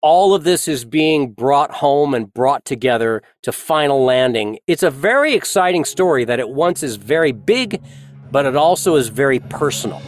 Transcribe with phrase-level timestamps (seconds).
[0.00, 4.58] all of this is being brought home and brought together to final landing.
[4.66, 7.82] It's a very exciting story that at once is very big,
[8.30, 10.00] but it also is very personal.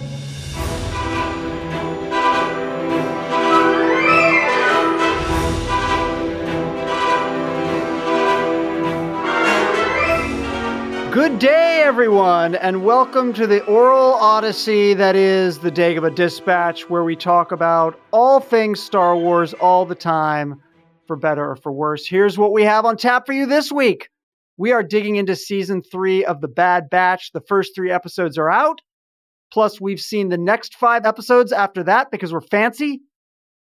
[11.12, 17.02] Good day, everyone, and welcome to the oral odyssey that is the Dagobah Dispatch, where
[17.02, 20.62] we talk about all things Star Wars all the time,
[21.08, 22.06] for better or for worse.
[22.06, 24.08] Here's what we have on tap for you this week.
[24.56, 27.32] We are digging into season three of The Bad Batch.
[27.32, 28.80] The first three episodes are out.
[29.52, 33.00] Plus, we've seen the next five episodes after that because we're fancy.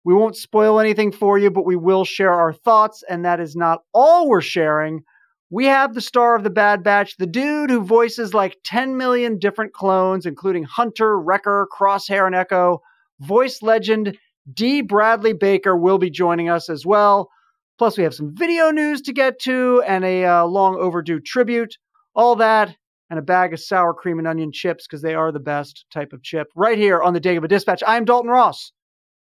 [0.04, 3.56] We won't spoil anything for you, but we will share our thoughts, and that is
[3.56, 5.04] not all we're sharing
[5.50, 9.38] we have the star of the Bad Batch, the dude who voices like 10 million
[9.38, 12.82] different clones, including Hunter, Wrecker, Crosshair, and Echo.
[13.20, 14.18] Voice legend
[14.52, 17.30] Dee Bradley Baker will be joining us as well.
[17.78, 21.78] Plus, we have some video news to get to and a uh, long overdue tribute.
[22.16, 22.76] All that
[23.10, 26.14] and a bag of sour cream and onion chips because they are the best type
[26.14, 27.84] of chip right here on the Dagobah Dispatch.
[27.86, 28.72] I'm Dalton Ross,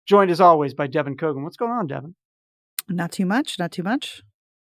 [0.06, 1.44] joined as always by Devin Coggan.
[1.44, 2.14] What's going on, Devin?
[2.88, 3.58] Not too much.
[3.58, 4.22] Not too much.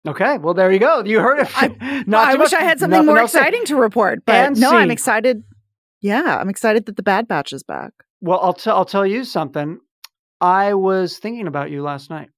[0.05, 1.03] Okay, well there you go.
[1.03, 1.49] You heard it.
[1.55, 4.91] I, I wish I had something more exciting to report, but and no, i I'm
[4.91, 5.43] excited.
[6.01, 7.93] Yeah, I'm excited that the Bad Batch is back.
[8.19, 9.79] Well, I'll tell I'll tell you something.
[10.41, 12.29] I was thinking about you last night.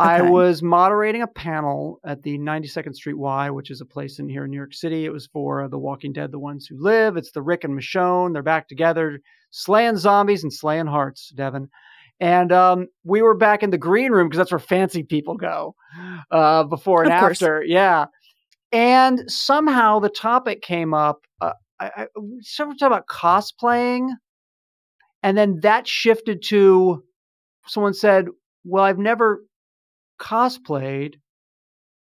[0.00, 0.10] Okay.
[0.10, 4.28] I was moderating a panel at the 92nd Street Y, which is a place in
[4.28, 5.04] here in New York City.
[5.04, 7.16] It was for The Walking Dead, The Ones Who Live.
[7.16, 8.32] It's the Rick and Michonne.
[8.32, 9.18] They're back together,
[9.50, 11.68] slaying zombies and slaying hearts, Devin.
[12.20, 15.74] And um, we were back in the green room because that's where fancy people go
[16.30, 17.62] uh, before and after.
[17.62, 18.06] Yeah.
[18.72, 21.20] And somehow the topic came up.
[21.40, 22.06] Uh, I, I
[22.40, 24.08] several talk about cosplaying,
[25.22, 27.02] and then that shifted to
[27.66, 28.26] someone said,
[28.64, 29.44] "Well, I've never
[30.20, 31.14] cosplayed."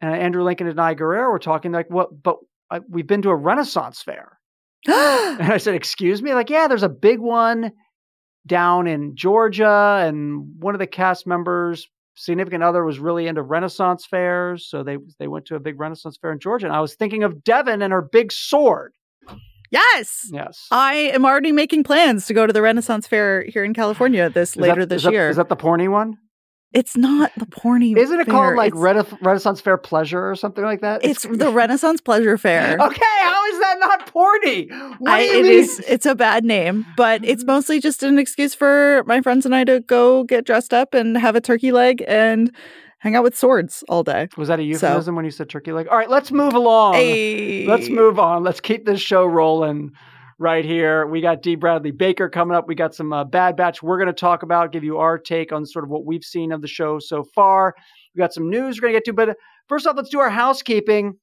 [0.01, 2.09] And Andrew Lincoln and Danai Gurira were talking like, "What?
[2.21, 2.37] But
[2.69, 4.37] I, we've been to a Renaissance fair."
[4.85, 7.71] and I said, "Excuse me?" Like, yeah, there's a big one
[8.45, 14.05] down in Georgia, and one of the cast members, significant other, was really into Renaissance
[14.05, 16.65] fairs, so they they went to a big Renaissance fair in Georgia.
[16.65, 18.93] And I was thinking of Devin and her big sword.
[19.71, 20.29] Yes.
[20.31, 20.67] Yes.
[20.69, 24.51] I am already making plans to go to the Renaissance Fair here in California this
[24.51, 25.23] is later that, this is year.
[25.23, 26.17] That, is that the porny one?
[26.73, 27.95] It's not the porny.
[27.95, 28.33] Isn't it fair.
[28.33, 31.05] called like Rena- Renaissance Fair Pleasure or something like that?
[31.05, 32.77] It's, it's the Renaissance Pleasure Fair.
[32.81, 34.71] okay, how is that not porny?
[35.05, 35.79] I, it is.
[35.87, 37.51] It's a bad name, but it's mm-hmm.
[37.51, 41.15] mostly just an excuse for my friends and I to go get dressed up and
[41.17, 42.51] have a turkey leg and
[42.97, 44.29] hang out with swords all day.
[44.35, 45.15] Was that a euphemism so.
[45.15, 45.87] when you said turkey leg?
[45.89, 46.95] All right, let's move along.
[46.95, 47.67] Hey.
[47.67, 48.43] Let's move on.
[48.43, 49.91] Let's keep this show rolling
[50.39, 51.07] right here.
[51.07, 52.67] We got Dee Bradley Baker coming up.
[52.67, 55.51] We got some uh, Bad Batch we're going to talk about, give you our take
[55.51, 57.75] on sort of what we've seen of the show so far.
[58.15, 59.13] We got some news we're going to get to.
[59.13, 61.17] But first off, let's do our housekeeping.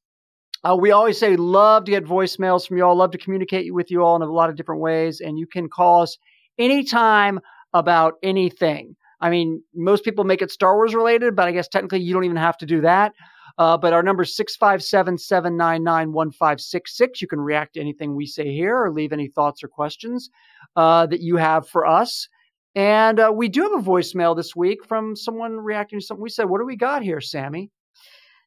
[0.62, 3.90] Uh, we always say love to get voicemails from you all, love to communicate with
[3.90, 5.20] you all in a lot of different ways.
[5.20, 6.18] And you can call us
[6.58, 7.40] anytime
[7.72, 8.96] about anything.
[9.22, 12.24] I mean, most people make it Star Wars related, but I guess technically you don't
[12.24, 13.12] even have to do that.
[13.60, 17.20] Uh, but our number is 657 799 1566.
[17.20, 20.30] You can react to anything we say here or leave any thoughts or questions
[20.76, 22.26] uh, that you have for us.
[22.74, 26.30] And uh, we do have a voicemail this week from someone reacting to something we
[26.30, 26.48] said.
[26.48, 27.70] What do we got here, Sammy?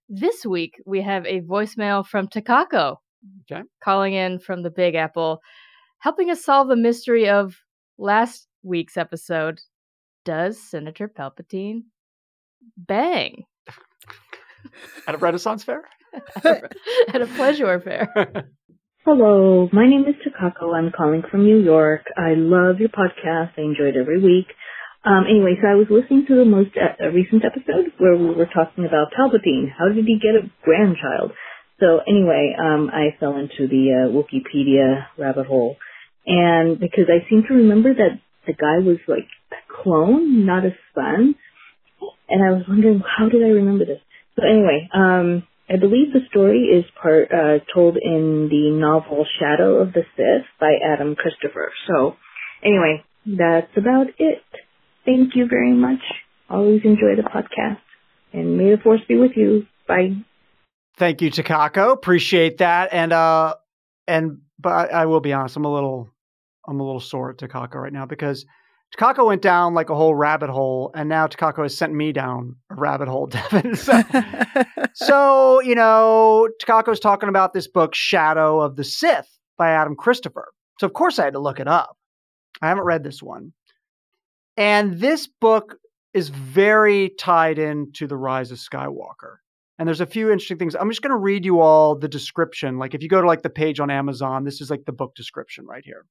[0.09, 2.95] This week, we have a voicemail from Takako.
[3.41, 3.61] Okay.
[3.83, 5.41] Calling in from the Big Apple,
[5.99, 7.55] helping us solve the mystery of
[7.99, 9.59] last week's episode.
[10.25, 11.81] Does Senator Palpatine
[12.75, 13.43] bang?
[15.07, 15.83] At a Renaissance fair?
[16.43, 18.09] At a pleasure fair.
[19.05, 20.73] Hello, my name is Takako.
[20.73, 22.03] I'm calling from New York.
[22.15, 23.51] I love your podcast.
[23.57, 24.47] I enjoy it every week.
[25.03, 28.47] Um, anyway, so I was listening to the most uh, recent episode where we were
[28.47, 29.67] talking about Palpatine.
[29.77, 31.33] How did he get a grandchild?
[31.81, 35.75] So anyway, um, I fell into the uh, Wikipedia rabbit hole,
[36.25, 40.71] and because I seem to remember that the guy was like a clone, not a
[40.95, 41.35] son,
[42.29, 43.99] and I was wondering how did I remember this?
[44.35, 49.77] So anyway, um, I believe the story is part uh, told in the novel Shadow
[49.77, 51.71] of the Sith by Adam Christopher.
[51.87, 52.15] So
[52.63, 54.43] anyway, that's about it.
[55.05, 55.99] Thank you very much.
[56.49, 57.79] Always enjoy the podcast,
[58.33, 59.65] and may the force be with you.
[59.87, 60.17] Bye.
[60.97, 61.93] Thank you, Takako.
[61.93, 62.89] Appreciate that.
[62.91, 63.55] And uh,
[64.07, 66.09] and but I, will be honest, I'm a little,
[66.67, 68.45] I'm a little sore at Takako right now because
[68.97, 72.55] Takako went down like a whole rabbit hole, and now Takako has sent me down
[72.69, 73.75] a rabbit hole, Devin.
[73.75, 74.01] So,
[74.93, 80.49] so you know, Takako's talking about this book, Shadow of the Sith by Adam Christopher.
[80.79, 81.97] So, of course, I had to look it up.
[82.61, 83.53] I haven't read this one.
[84.57, 85.77] And this book
[86.13, 89.37] is very tied into the rise of Skywalker.
[89.79, 90.75] And there's a few interesting things.
[90.75, 92.77] I'm just going to read you all the description.
[92.77, 95.15] Like if you go to like the page on Amazon, this is like the book
[95.15, 96.05] description right here.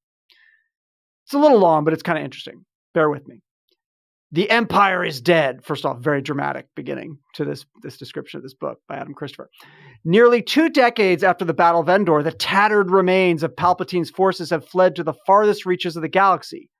[1.25, 2.65] It's a little long, but it's kind of interesting.
[2.93, 3.41] Bear with me.
[4.31, 5.63] The Empire is dead.
[5.63, 9.49] First off, very dramatic beginning to this, this description of this book by Adam Christopher.
[10.03, 14.67] Nearly two decades after the Battle of Endor, the tattered remains of Palpatine's forces have
[14.67, 16.71] fled to the farthest reaches of the galaxy.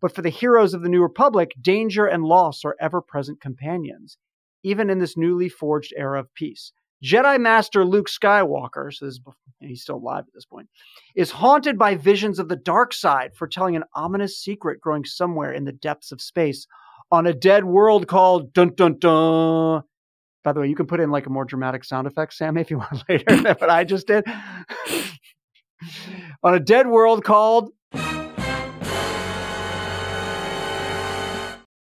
[0.00, 4.16] But for the heroes of the New Republic, danger and loss are ever present companions,
[4.62, 6.72] even in this newly forged era of peace.
[7.02, 9.20] Jedi Master Luke Skywalker, so is,
[9.60, 10.68] he's still alive at this point,
[11.14, 15.64] is haunted by visions of the dark side, foretelling an ominous secret growing somewhere in
[15.64, 16.66] the depths of space
[17.10, 19.82] on a dead world called Dun Dun Dun.
[20.42, 22.70] By the way, you can put in like a more dramatic sound effect, Sammy, if
[22.70, 24.24] you want later than what I just did.
[26.42, 27.70] on a dead world called.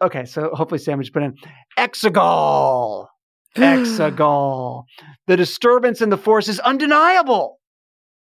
[0.02, 1.34] Okay, so hopefully Sammy just put in
[1.78, 3.06] Exegol.
[3.56, 4.84] Exegol.
[5.26, 7.58] The disturbance in the force is undeniable.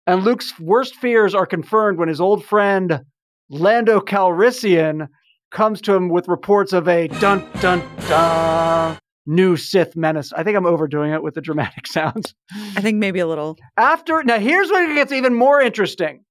[0.06, 3.00] And Luke's worst fears are confirmed when his old friend
[3.48, 5.08] Lando Calrissian
[5.50, 10.32] comes to him with reports of a dun dun dun new Sith menace.
[10.32, 12.34] I think I'm overdoing it with the dramatic sounds.
[12.76, 13.56] I think maybe a little.
[13.76, 16.24] After now, here's when it gets even more interesting.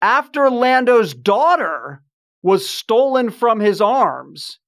[0.00, 2.02] After Lando's daughter
[2.42, 4.58] was stolen from his arms,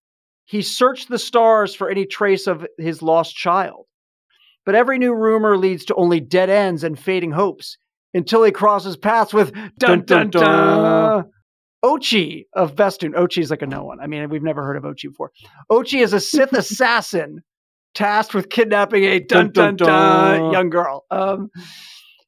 [0.45, 3.87] he searched the stars for any trace of his lost child.
[4.67, 7.77] But every new rumor leads to only dead ends and fading hopes
[8.15, 10.43] until he crosses paths with dun dun dun.
[10.43, 11.25] dun
[11.85, 13.13] Ochi of Bestoon.
[13.13, 14.01] Ochi is like a no one.
[14.01, 15.33] I mean, we've never heard of Ochi before.
[15.71, 17.43] Ochi is a Sith assassin
[17.95, 21.05] tasked with kidnapping a dun dun dun, dun young girl.
[21.11, 21.51] Um,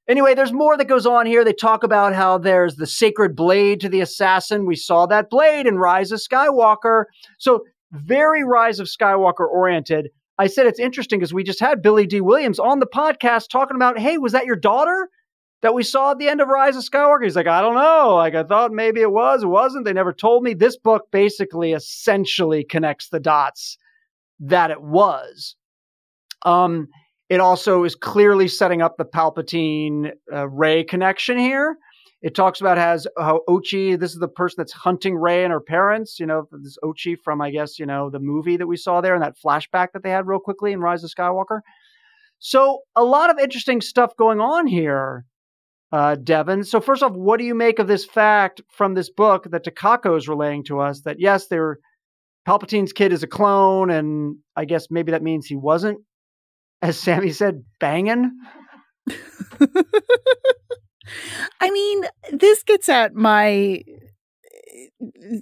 [0.07, 1.43] anyway, there's more that goes on here.
[1.43, 4.67] They talk about how there's the sacred blade to the assassin.
[4.67, 7.05] We saw that blade in Rise of Skywalker.
[7.39, 10.11] So very Rise of Skywalker oriented.
[10.39, 13.77] I said it's interesting because we just had Billy Dee Williams on the podcast talking
[13.77, 15.09] about, hey, was that your daughter?
[15.63, 17.25] that we saw at the end of Rise of Skywalker?
[17.25, 18.15] He's like, I don't know.
[18.15, 19.85] Like, I thought maybe it was, it wasn't.
[19.85, 20.55] They never told me.
[20.55, 23.79] This book basically essentially connects the dots
[24.41, 25.57] that it was.
[26.45, 26.89] Um,
[27.29, 31.77] it also is clearly setting up the Palpatine uh, Rey connection here.
[32.27, 35.61] It talks about has how Ochi, this is the person that's hunting Rey and her
[35.61, 39.01] parents, you know, this Ochi from, I guess, you know, the movie that we saw
[39.01, 41.61] there and that flashback that they had real quickly in Rise of Skywalker.
[42.41, 45.25] So a lot of interesting stuff going on here
[45.93, 46.65] uh, Devin.
[46.65, 50.19] So, first off, what do you make of this fact from this book that Takako
[50.19, 51.79] is relaying to us that yes, they're
[52.45, 56.01] Palpatine's kid is a clone, and I guess maybe that means he wasn't,
[56.83, 58.33] as Sammy said, banging.
[61.61, 63.83] I mean, this gets at my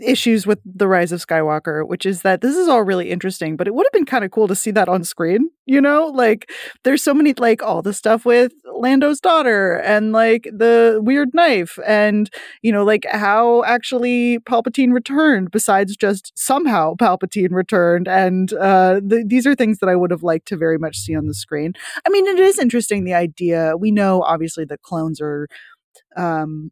[0.00, 3.66] issues with the rise of skywalker which is that this is all really interesting but
[3.66, 6.06] it would have been kind of cool to see that on screen you know?
[6.14, 6.50] Like
[6.82, 11.78] there's so many like all the stuff with lando's daughter and like the weird knife
[11.86, 12.28] and
[12.62, 19.24] you know like how actually palpatine returned besides just somehow palpatine returned and uh the,
[19.26, 21.72] these are things that i would have liked to very much see on the screen.
[22.06, 23.76] I mean it is interesting the idea.
[23.76, 25.48] We know obviously that clones are
[26.16, 26.70] um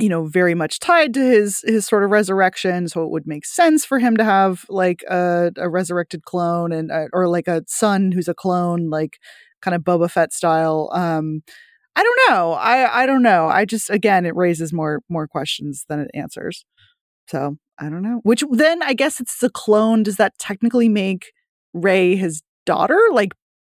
[0.00, 3.44] you know very much tied to his his sort of resurrection so it would make
[3.44, 7.62] sense for him to have like a, a resurrected clone and uh, or like a
[7.66, 9.18] son who's a clone like
[9.60, 11.42] kind of Boba Fett style um
[11.96, 15.84] I don't know I I don't know I just again it raises more more questions
[15.88, 16.64] than it answers
[17.26, 21.32] so I don't know which then I guess it's a clone does that technically make
[21.74, 23.32] Rey his daughter like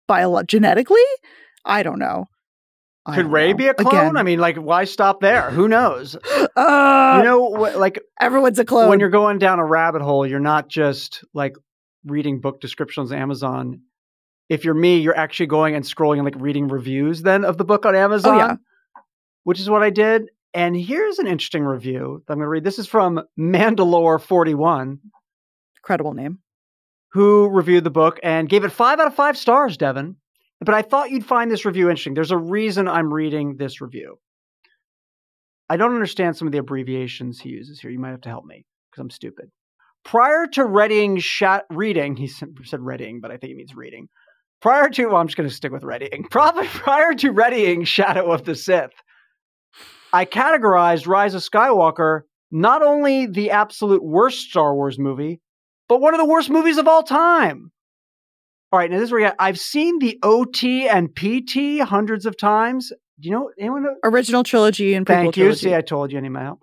[0.08, 0.98] bio genetically?
[1.66, 2.26] I don't know
[3.08, 3.58] could Rey know.
[3.58, 3.96] be a clone?
[3.96, 4.18] Again.
[4.18, 5.50] I mean, like, why stop there?
[5.52, 6.16] Who knows?
[6.16, 7.40] Uh, you know,
[7.78, 8.90] like everyone's a clone.
[8.90, 11.56] When you're going down a rabbit hole, you're not just like
[12.06, 13.82] reading book descriptions on Amazon.
[14.50, 17.64] If you're me, you're actually going and scrolling and like reading reviews then of the
[17.64, 18.56] book on Amazon, oh, yeah.
[19.44, 20.30] which is what I did.
[20.54, 22.64] And here's an interesting review that I'm going to read.
[22.64, 24.98] This is from Mandalore41.
[25.78, 26.40] Incredible name.
[27.14, 30.16] Who reviewed the book and gave it five out of five stars, Devin.
[30.62, 32.14] But I thought you'd find this review interesting.
[32.14, 34.20] There's a reason I'm reading this review.
[35.70, 37.92] I don't understand some of the abbreviations he uses here.
[37.92, 39.52] You might have to help me because I'm stupid.
[40.04, 42.50] Prior to reading, shat- reading, he said
[42.80, 44.10] reading, but I think he means reading.
[44.62, 46.26] Prior to, well, I'm just going to stick with readying.
[46.32, 48.92] Probably prior to readying Shadow of the Sith,
[50.12, 55.40] I categorized Rise of Skywalker not only the absolute worst Star Wars movie,
[55.88, 57.72] but one of the worst movies of all time.
[58.72, 62.92] All right, now this is where I've seen the OT and PT hundreds of times.
[63.20, 63.84] Do you know anyone?
[63.84, 63.96] Know?
[64.04, 65.46] Original trilogy and thank you.
[65.46, 65.70] Trilogy.
[65.70, 66.62] See, I told you, any help.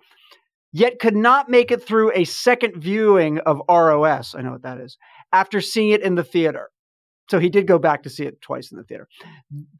[0.71, 4.35] yet could not make it through a second viewing of ROS.
[4.35, 4.97] I know what that is.
[5.33, 6.69] After seeing it in the theater.
[7.29, 9.09] So he did go back to see it twice in the theater.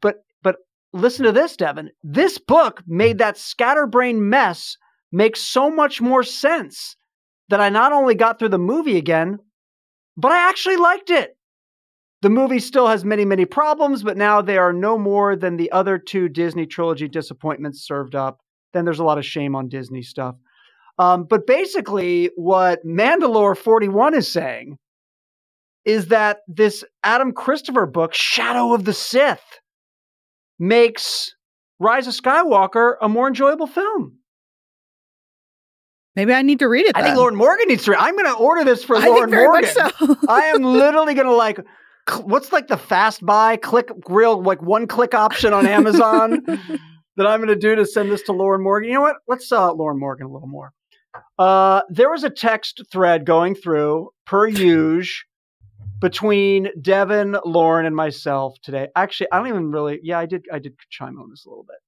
[0.02, 0.56] But but
[0.92, 1.90] listen to this, Devin.
[2.02, 4.76] This book made that scatterbrain mess
[5.10, 6.94] make so much more sense
[7.48, 9.38] that I not only got through the movie again,
[10.18, 11.37] but I actually liked it.
[12.22, 15.70] The movie still has many, many problems, but now they are no more than the
[15.70, 18.40] other two Disney trilogy disappointments served up.
[18.72, 20.34] Then there's a lot of shame on Disney stuff.
[20.98, 24.78] Um, but basically, what Mandalore 41 is saying
[25.84, 29.40] is that this Adam Christopher book, Shadow of the Sith,
[30.58, 31.34] makes
[31.78, 34.18] Rise of Skywalker a more enjoyable film.
[36.16, 36.96] Maybe I need to read it.
[36.96, 37.92] I think Lauren Morgan needs to.
[37.92, 37.98] Read.
[37.98, 38.02] It.
[38.02, 39.70] I'm going to order this for I Lauren Morgan.
[39.70, 40.16] so.
[40.28, 41.60] I am literally going to like.
[42.10, 46.42] What's like the fast buy click real like one click option on Amazon
[47.16, 48.88] that I'm going to do to send this to Lauren Morgan?
[48.88, 49.16] You know what?
[49.26, 50.72] Let's uh, Lauren Morgan a little more.
[51.38, 55.24] Uh, there was a text thread going through per usual
[56.00, 58.88] between Devin, Lauren, and myself today.
[58.94, 60.00] Actually, I don't even really.
[60.02, 60.44] Yeah, I did.
[60.52, 61.78] I did chime on this a little bit,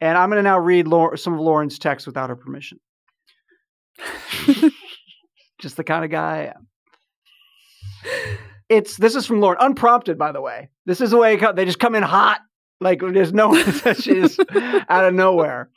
[0.00, 2.78] and I'm going to now read Lau- some of Lauren's text without her permission.
[5.58, 6.52] Just the kind of guy
[8.04, 8.48] I am.
[8.72, 10.70] It's this is from Lauren, unprompted, by the way.
[10.86, 12.40] This is the way they just come in hot,
[12.80, 13.54] like there's no
[14.00, 14.38] she's
[14.88, 15.68] out of nowhere.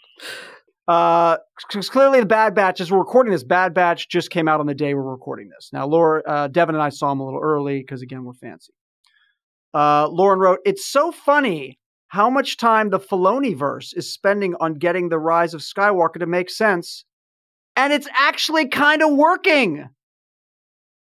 [0.88, 1.38] Uh,
[1.68, 4.66] because clearly the Bad Batch, as we're recording this, Bad Batch just came out on
[4.66, 5.72] the day we're recording this.
[5.74, 8.72] Now, Laura, uh, Devin and I saw him a little early because again we're fancy.
[9.74, 14.76] Uh, Lauren wrote, "It's so funny how much time the Filoni verse is spending on
[14.76, 17.04] getting the rise of Skywalker to make sense,
[17.76, 19.90] and it's actually kind of working."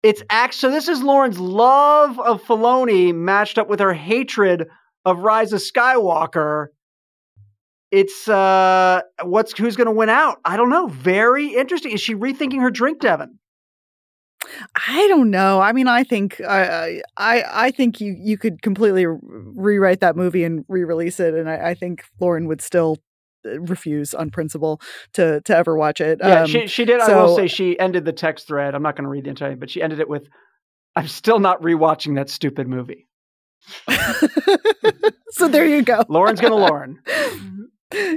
[0.02, 4.68] It's actually so this is Lauren's love of Filoni matched up with her hatred
[5.04, 6.68] of Rise of Skywalker.
[7.90, 10.38] It's uh what's who's to win out?
[10.44, 10.86] I don't know.
[10.86, 11.92] Very interesting.
[11.92, 13.38] Is she rethinking her drink, Devin?
[14.88, 15.60] I don't know.
[15.60, 20.44] I mean, I think I I I think you you could completely rewrite that movie
[20.44, 22.96] and re-release it, and I, I think Lauren would still
[23.44, 24.80] refuse on principle
[25.14, 26.18] to to ever watch it.
[26.22, 27.00] Yeah, Um, she she did.
[27.00, 28.74] I will say she ended the text thread.
[28.74, 30.28] I'm not going to read the entire, but she ended it with,
[30.96, 33.06] "I'm still not rewatching that stupid movie."
[35.30, 36.02] so there you go.
[36.08, 36.98] Lauren's going to Lauren.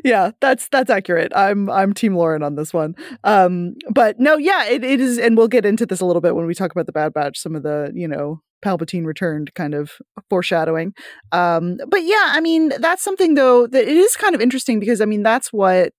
[0.03, 1.32] yeah, that's that's accurate.
[1.36, 2.96] I'm I'm Team Lauren on this one.
[3.24, 6.36] Um, but no, yeah, it, it is, and we'll get into this a little bit
[6.36, 7.39] when we talk about the Bad Batch.
[7.39, 9.91] Some of the you know Palpatine returned kind of
[10.29, 10.93] foreshadowing.
[11.32, 15.01] Um, but yeah, I mean that's something though that it is kind of interesting because
[15.01, 15.93] I mean that's what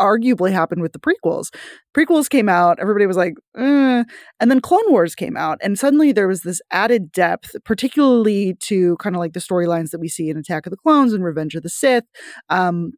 [0.00, 1.54] arguably happened with the prequels.
[1.96, 4.04] Prequels came out, everybody was like, eh.
[4.40, 8.96] and then Clone Wars came out, and suddenly there was this added depth, particularly to
[8.96, 11.54] kind of like the storylines that we see in Attack of the Clones and Revenge
[11.54, 12.04] of the Sith.
[12.48, 12.92] Um,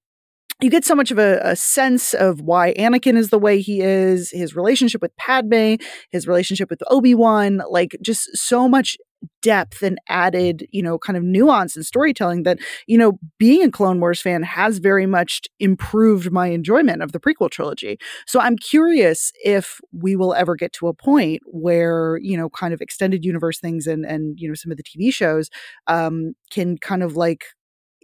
[0.62, 3.80] you get so much of a, a sense of why Anakin is the way he
[3.80, 5.75] is, his relationship with Padme,
[6.10, 8.96] his relationship with Obi Wan, like just so much
[9.42, 13.70] depth and added, you know, kind of nuance and storytelling that, you know, being a
[13.70, 17.98] Clone Wars fan has very much improved my enjoyment of the prequel trilogy.
[18.26, 22.72] So I'm curious if we will ever get to a point where, you know, kind
[22.72, 25.50] of extended universe things and and you know some of the TV shows
[25.86, 27.44] um can kind of like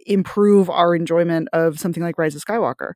[0.05, 2.93] improve our enjoyment of something like Rise of Skywalker.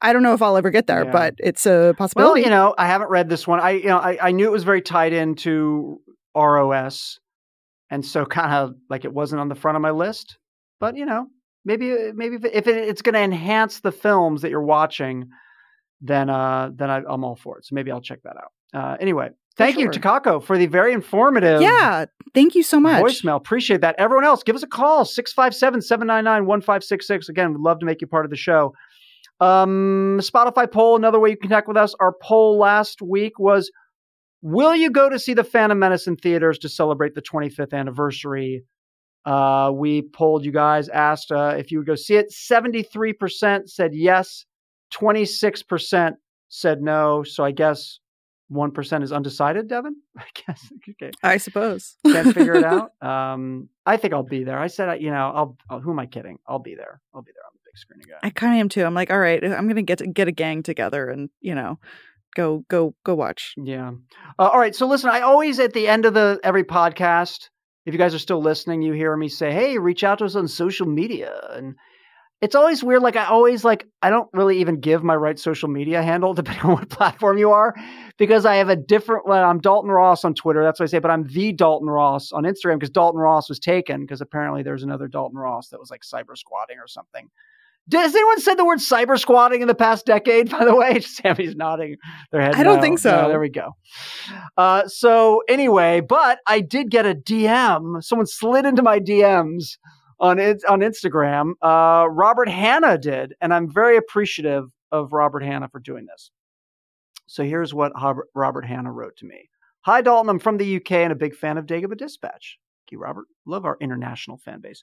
[0.00, 1.10] I don't know if I'll ever get there, Yeah.
[1.10, 2.40] but it's a possibility.
[2.40, 3.58] Well, you know, I haven't read this one.
[3.60, 6.00] I you know I, I knew it was very tied into
[6.36, 7.18] ROS,
[7.90, 10.38] and so kind of like it wasn't on the front of my list.
[10.78, 11.26] But you know,
[11.64, 15.30] maybe maybe if, it, if it, it's going to enhance the films that you're watching,
[16.00, 17.66] then uh then I, I'm all for it.
[17.66, 18.52] So maybe I'll check that out.
[18.72, 19.90] Uh, anyway, thank you.
[19.90, 23.02] Takako, for the very informative yeah, thank you so much.
[23.02, 23.36] voicemail.
[23.36, 23.94] Appreciate that.
[23.98, 27.28] Everyone else, give us a call 657 799 1566.
[27.28, 28.72] Again, we'd love to make you part of the show.
[29.40, 31.94] Um, Spotify poll, another way you can connect with us.
[32.00, 33.70] Our poll last week was
[34.40, 38.64] Will you go to see The Phantom Menace in theaters to celebrate the 25th anniversary?
[39.24, 42.32] Uh, we polled you guys, asked uh, if you would go see it.
[42.32, 44.44] 73% said yes,
[44.94, 46.12] 26%
[46.48, 47.24] said no.
[47.24, 47.98] So I guess
[48.52, 49.96] 1% is undecided, Devin?
[50.18, 50.72] I guess.
[50.88, 51.96] Okay I suppose.
[52.06, 52.90] can't figure it out.
[53.02, 54.58] Um, I think I'll be there.
[54.58, 55.80] I said, I- you know, I'll, I'll.
[55.80, 56.38] Who am I kidding?
[56.46, 57.00] I'll be there.
[57.14, 57.44] I'll be there.
[57.44, 58.18] on the big screen again.
[58.22, 58.84] I kind of am too.
[58.84, 61.78] I'm like, all right, I'm gonna get to get a gang together and you know,
[62.34, 63.54] go go go watch.
[63.56, 63.92] Yeah.
[64.38, 64.74] Uh, all right.
[64.74, 67.48] So listen, I always at the end of the every podcast,
[67.86, 70.36] if you guys are still listening, you hear me say, "Hey, reach out to us
[70.36, 71.76] on social media." And
[72.40, 73.02] it's always weird.
[73.02, 76.64] Like I always like I don't really even give my right social media handle depending
[76.64, 77.74] on what platform you are,
[78.16, 79.26] because I have a different.
[79.26, 80.62] Well, I'm Dalton Ross on Twitter.
[80.62, 80.98] That's what I say.
[80.98, 84.82] But I'm the Dalton Ross on Instagram because Dalton Ross was taken because apparently there's
[84.82, 87.28] another Dalton Ross that was like cyber squatting or something.
[87.90, 90.50] Has anyone said the word cyber squatting in the past decade?
[90.50, 91.96] By the way, Sammy's nodding
[92.30, 92.54] their head.
[92.54, 92.82] I don't no.
[92.82, 93.22] think so.
[93.22, 93.70] No, there we go.
[94.58, 98.02] Uh, so anyway, but I did get a DM.
[98.04, 99.78] Someone slid into my DMs
[100.20, 101.52] on on Instagram.
[101.62, 106.30] Uh, Robert Hanna did, and I'm very appreciative of Robert Hanna for doing this.
[107.26, 107.92] So here's what
[108.34, 109.48] Robert Hanna wrote to me.
[109.82, 110.30] Hi, Dalton.
[110.30, 112.58] I'm from the UK and a big fan of Dagobah Dispatch.
[112.88, 113.26] Thank you, Robert.
[113.46, 114.82] Love our international fan base.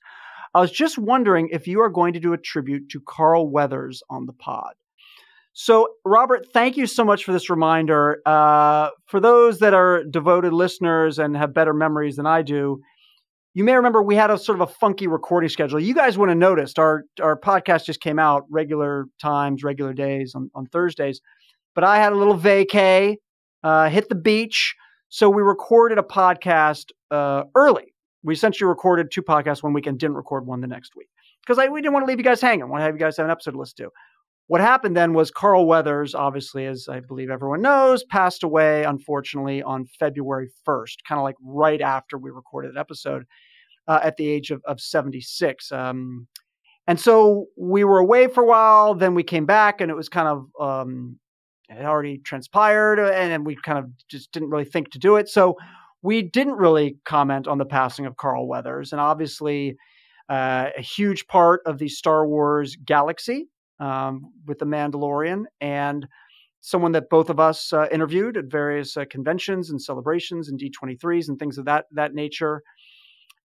[0.54, 4.04] I was just wondering if you are going to do a tribute to Carl Weathers
[4.10, 4.74] on the pod.
[5.54, 8.22] So, Robert, thank you so much for this reminder.
[8.25, 12.82] Uh, for those that are devoted listeners and have better memories than I do,
[13.56, 15.80] you may remember we had a sort of a funky recording schedule.
[15.80, 20.36] You guys wouldn't have noticed our our podcast just came out regular times, regular days
[20.36, 21.22] on, on Thursdays.
[21.74, 23.16] But I had a little vacay,
[23.64, 24.76] uh, hit the beach.
[25.08, 27.94] So we recorded a podcast uh, early.
[28.24, 31.08] We essentially recorded two podcasts one week and didn't record one the next week
[31.46, 32.68] because we didn't want to leave you guys hanging.
[32.68, 33.90] Want to have you guys have an episode to listen to.
[34.48, 39.64] What happened then was Carl Weathers, obviously, as I believe everyone knows, passed away, unfortunately,
[39.64, 43.24] on February 1st, kind of like right after we recorded that episode
[43.88, 45.72] uh, at the age of, of 76.
[45.72, 46.28] Um,
[46.88, 48.94] and so we were away for a while.
[48.94, 51.20] Then we came back, and it was kind of um,
[51.68, 55.28] it already transpired, and, and we kind of just didn't really think to do it.
[55.28, 55.56] So
[56.04, 59.75] we didn't really comment on the passing of Carl Weathers, and obviously
[60.30, 63.48] uh, a huge part of the Star Wars galaxy
[63.79, 66.08] um, with the Mandalorian, and
[66.62, 71.29] someone that both of us uh, interviewed at various uh, conventions and celebrations and D23s
[71.29, 72.62] and things of that that nature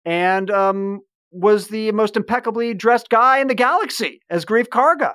[0.08, 5.14] and um, was the most impeccably dressed guy in the galaxy as Greef Karga.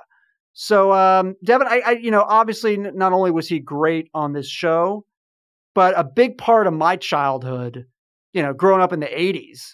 [0.53, 4.47] So, um, Devin, I, I, you know, obviously, not only was he great on this
[4.47, 5.03] show,
[5.73, 7.85] but a big part of my childhood,
[8.33, 9.73] you know, growing up in the '80s,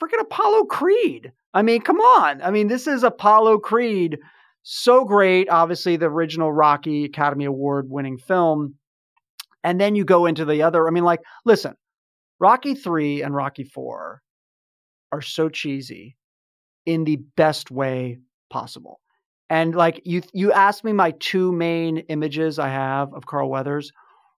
[0.00, 1.32] freaking Apollo Creed.
[1.52, 2.40] I mean, come on.
[2.40, 4.18] I mean, this is Apollo Creed.
[4.62, 5.48] So great.
[5.48, 8.76] Obviously, the original Rocky Academy Award winning film.
[9.64, 10.86] And then you go into the other.
[10.86, 11.74] I mean, like, listen,
[12.40, 14.20] Rocky 3 and Rocky 4
[15.12, 16.16] are so cheesy
[16.86, 18.18] in the best way
[18.50, 19.00] possible.
[19.50, 23.92] And like you you asked me my two main images I have of Carl Weathers.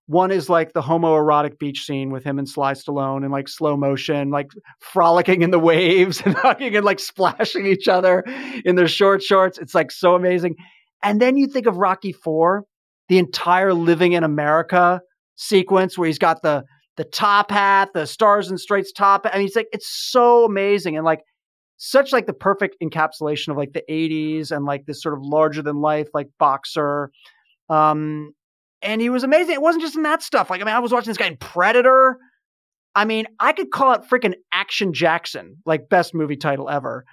[0.07, 3.77] One is like the homoerotic beach scene with him and Sly Stallone in like slow
[3.77, 8.23] motion, like frolicking in the waves and hugging and like splashing each other
[8.65, 9.59] in their short shorts.
[9.59, 10.57] It's like so amazing.
[11.03, 12.65] And then you think of Rocky Four,
[13.09, 15.01] the entire living in America
[15.37, 16.65] sequence where he's got the
[16.97, 19.27] the top hat, the stars and stripes top.
[19.31, 21.23] I mean, it's like it's so amazing and like
[21.77, 25.63] such like the perfect encapsulation of like the 80s and like this sort of larger
[25.63, 27.11] than life like boxer.
[27.69, 28.33] Um
[28.85, 29.55] and he was amazing.
[29.55, 30.51] It wasn't just in that stuff.
[30.51, 32.19] Like I mean, I was watching this guy in Predator.
[32.95, 37.05] I mean, I could call it freaking Action Jackson, like best movie title ever.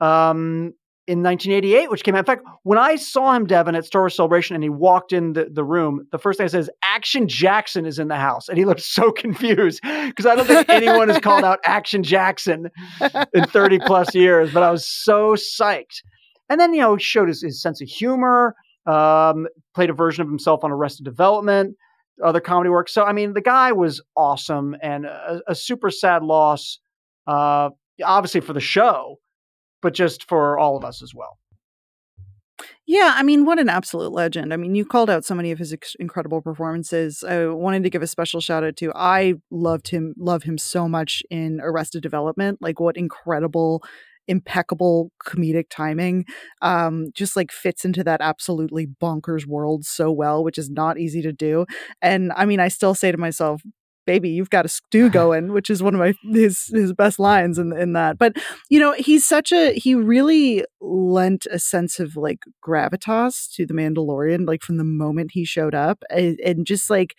[0.00, 0.74] Um
[1.10, 2.20] in 1988, which came out.
[2.20, 5.32] In fact, when I saw him, Devin, at Star Wars Celebration and he walked in
[5.32, 8.48] the, the room, the first thing I said is, Action Jackson is in the house.
[8.48, 12.70] And he looked so confused because I don't think anyone has called out Action Jackson
[13.34, 16.02] in 30 plus years, but I was so psyched.
[16.48, 18.54] And then, you know, he showed his, his sense of humor,
[18.86, 21.76] um, played a version of himself on Arrested Development,
[22.22, 22.88] other comedy work.
[22.88, 26.78] So, I mean, the guy was awesome and a, a super sad loss,
[27.26, 27.70] uh,
[28.02, 29.18] obviously for the show
[29.82, 31.38] but just for all of us as well.
[32.86, 34.52] Yeah, I mean, what an absolute legend.
[34.52, 37.24] I mean, you called out so many of his ex- incredible performances.
[37.26, 40.88] I wanted to give a special shout out to I loved him, love him so
[40.88, 42.58] much in Arrested Development.
[42.60, 43.82] Like, what incredible
[44.30, 46.24] impeccable comedic timing
[46.62, 51.20] um just like fits into that absolutely bonkers world so well which is not easy
[51.20, 51.66] to do
[52.00, 53.60] and i mean i still say to myself
[54.10, 57.58] baby, you've got a stew going, which is one of my his his best lines
[57.58, 58.18] in in that.
[58.18, 58.36] But
[58.68, 63.74] you know, he's such a he really lent a sense of like gravitas to the
[63.74, 67.14] Mandalorian, like from the moment he showed up, and, and just like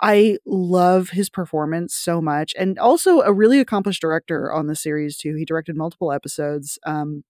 [0.00, 5.16] I love his performance so much, and also a really accomplished director on the series
[5.16, 5.34] too.
[5.36, 6.78] He directed multiple episodes.
[6.86, 7.24] Um,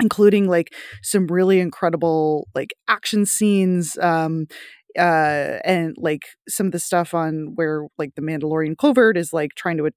[0.00, 4.46] including like some really incredible like action scenes um
[4.98, 9.54] uh and like some of the stuff on where like the Mandalorian covert is like
[9.54, 9.90] trying to, to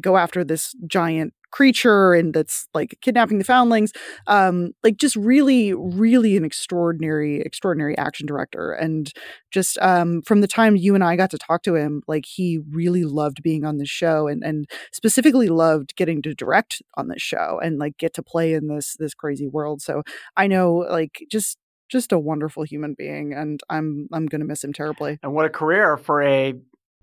[0.00, 3.90] go after this giant creature and that's like kidnapping the foundlings
[4.26, 9.14] um like just really really an extraordinary extraordinary action director and
[9.50, 12.60] just um from the time you and I got to talk to him like he
[12.70, 17.22] really loved being on this show and and specifically loved getting to direct on this
[17.22, 20.02] show and like get to play in this this crazy world so
[20.36, 21.56] I know like just
[21.88, 25.18] just a wonderful human being, and I'm I'm going to miss him terribly.
[25.22, 26.54] And what a career for a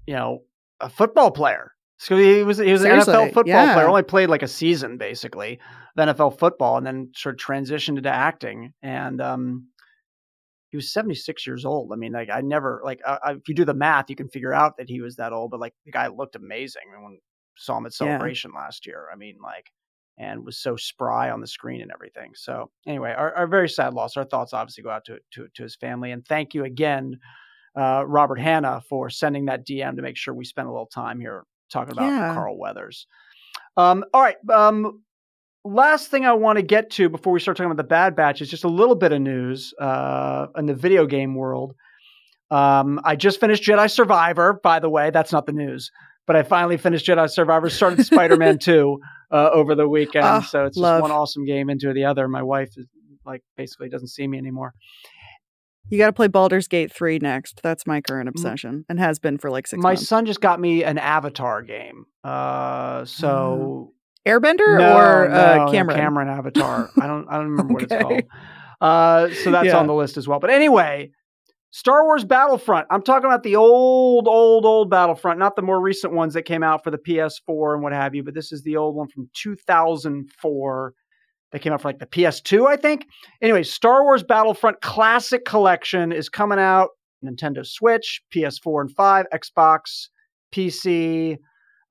[0.08, 0.44] you know
[0.80, 1.72] a football player.
[1.98, 3.74] So he was he was Seriously, an NFL football yeah.
[3.74, 3.88] player.
[3.88, 5.60] Only played like a season basically
[5.98, 8.74] of NFL football, and then sort of transitioned into acting.
[8.82, 9.68] And um,
[10.72, 11.92] he was seventy six years old.
[11.94, 14.54] I mean, like I never like uh, if you do the math, you can figure
[14.54, 15.52] out that he was that old.
[15.52, 16.82] But like the guy looked amazing.
[16.92, 17.20] I mean, when
[17.58, 18.08] saw him at Yeah.
[18.08, 19.08] celebration last year.
[19.12, 19.72] I mean, like,
[20.18, 22.32] and was so spry on the screen and everything.
[22.36, 24.16] So anyway, our, our very sad loss.
[24.18, 27.20] Our thoughts obviously go out to to, to his family, and thank you again,
[27.78, 31.20] uh, Robert Hanna, for sending that DM to make sure we spent a little time
[31.20, 32.34] here talking about Yeah.
[32.34, 33.08] Carl Weathers.
[33.78, 34.38] Um, all right.
[34.50, 35.02] Um,
[35.64, 38.42] last thing I want to get to before we start talking about the Bad Batch
[38.42, 41.74] is just a little bit of news uh, in the video game world.
[42.52, 45.10] Um, I just finished Jedi Survivor, by the way.
[45.10, 45.92] That's not the news,
[46.28, 47.70] but I finally finished Jedi Survivor.
[47.70, 49.00] Started Spider Man 2
[49.32, 50.26] uh, over the weekend.
[50.26, 51.00] Ah, so it's love.
[51.02, 52.28] just one awesome game into the other.
[52.28, 52.86] My wife is
[53.26, 54.74] like basically doesn't see me anymore.
[55.90, 57.62] You got to play Baldur's Gate 3 next.
[57.64, 60.08] That's my current obsession and has been for like six My months.
[60.08, 62.06] son just got me an Avatar game.
[62.24, 63.94] Uh, so
[64.28, 65.98] Airbender No, or uh, no, no, Cameron?
[65.98, 66.90] Cameron Avatar.
[67.00, 68.24] I don't I don't remember what it's called.
[68.82, 69.78] Uh, so that's Yeah.
[69.78, 70.40] on the list as well.
[70.40, 71.12] But anyway,
[71.70, 72.88] Star Wars Battlefront.
[72.90, 76.64] I'm talking about the old, old, old Battlefront, not the more recent ones that came
[76.64, 78.24] out for the PS4 and what have you.
[78.24, 80.94] But this is the old one from 2004
[81.56, 83.08] that came out for like the PS2, I think.
[83.42, 86.90] Anyway, Star Wars Battlefront Classic Collection is coming out.
[87.24, 90.10] Nintendo Switch, PS4 and 5, Xbox,
[90.54, 91.38] PC,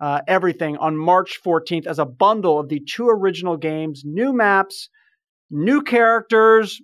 [0.00, 4.90] uh, everything on March 14th as a bundle of the two original games, new maps,
[5.50, 6.82] new characters,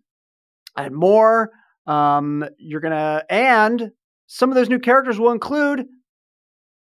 [0.75, 1.51] and more.
[1.87, 3.91] Um, you're gonna, and
[4.27, 5.85] some of those new characters will include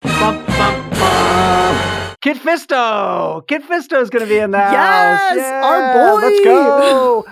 [0.02, 3.48] bum, bum, bum, Kit Fisto.
[3.48, 5.36] Kit Fisto is going to be in house.
[5.36, 6.28] Yes, our boy.
[6.28, 7.26] Let's go.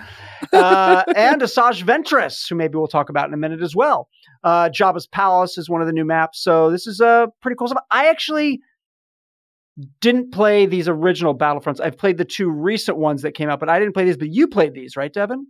[0.52, 4.08] uh, and Asajj Ventress, who maybe we'll talk about in a minute as well.
[4.42, 7.68] Uh, Jabba's Palace is one of the new maps, so this is uh, pretty cool
[7.68, 7.82] stuff.
[7.90, 8.60] I actually
[10.00, 11.80] didn't play these original Battlefronts.
[11.80, 14.16] I've played the two recent ones that came out, but I didn't play these.
[14.16, 15.46] But you played these, right, Devin?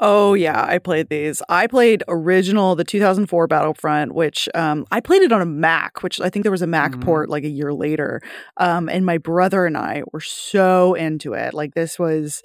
[0.00, 1.40] Oh yeah, I played these.
[1.48, 6.20] I played original the 2004 Battlefront, which um, I played it on a Mac, which
[6.20, 7.00] I think there was a Mac Mhm.
[7.00, 8.20] port like a year later.
[8.56, 11.54] Um, and my brother and I were so into it.
[11.54, 12.42] Like this was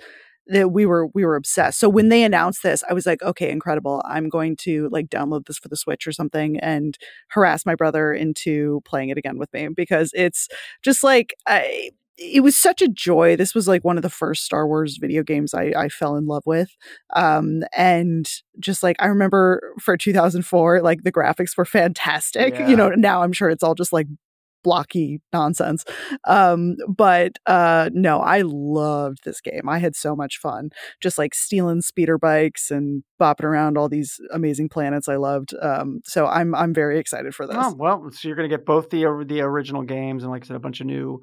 [0.47, 1.79] that we were we were obsessed.
[1.79, 4.03] So when they announced this, I was like, okay, incredible.
[4.05, 6.97] I'm going to like download this for the Switch or something and
[7.29, 10.47] harass my brother into playing it again with me because it's
[10.83, 13.35] just like I it was such a joy.
[13.35, 16.25] This was like one of the first Star Wars video games I, I fell in
[16.25, 16.75] love with.
[17.15, 18.29] Um, and
[18.59, 22.55] just like I remember for 2004, like the graphics were fantastic.
[22.55, 22.67] Yeah.
[22.67, 24.07] You know, now I'm sure it's all just like
[24.61, 25.85] blocky nonsense.
[26.25, 29.69] Um, but uh no, I loved this game.
[29.69, 34.19] I had so much fun just like stealing speeder bikes and bopping around all these
[34.33, 35.53] amazing planets I loved.
[35.61, 37.55] Um, so I'm I'm very excited for this.
[37.57, 40.47] Oh, well, so you're going to get both the the original games and, like I
[40.47, 41.21] said, a bunch of new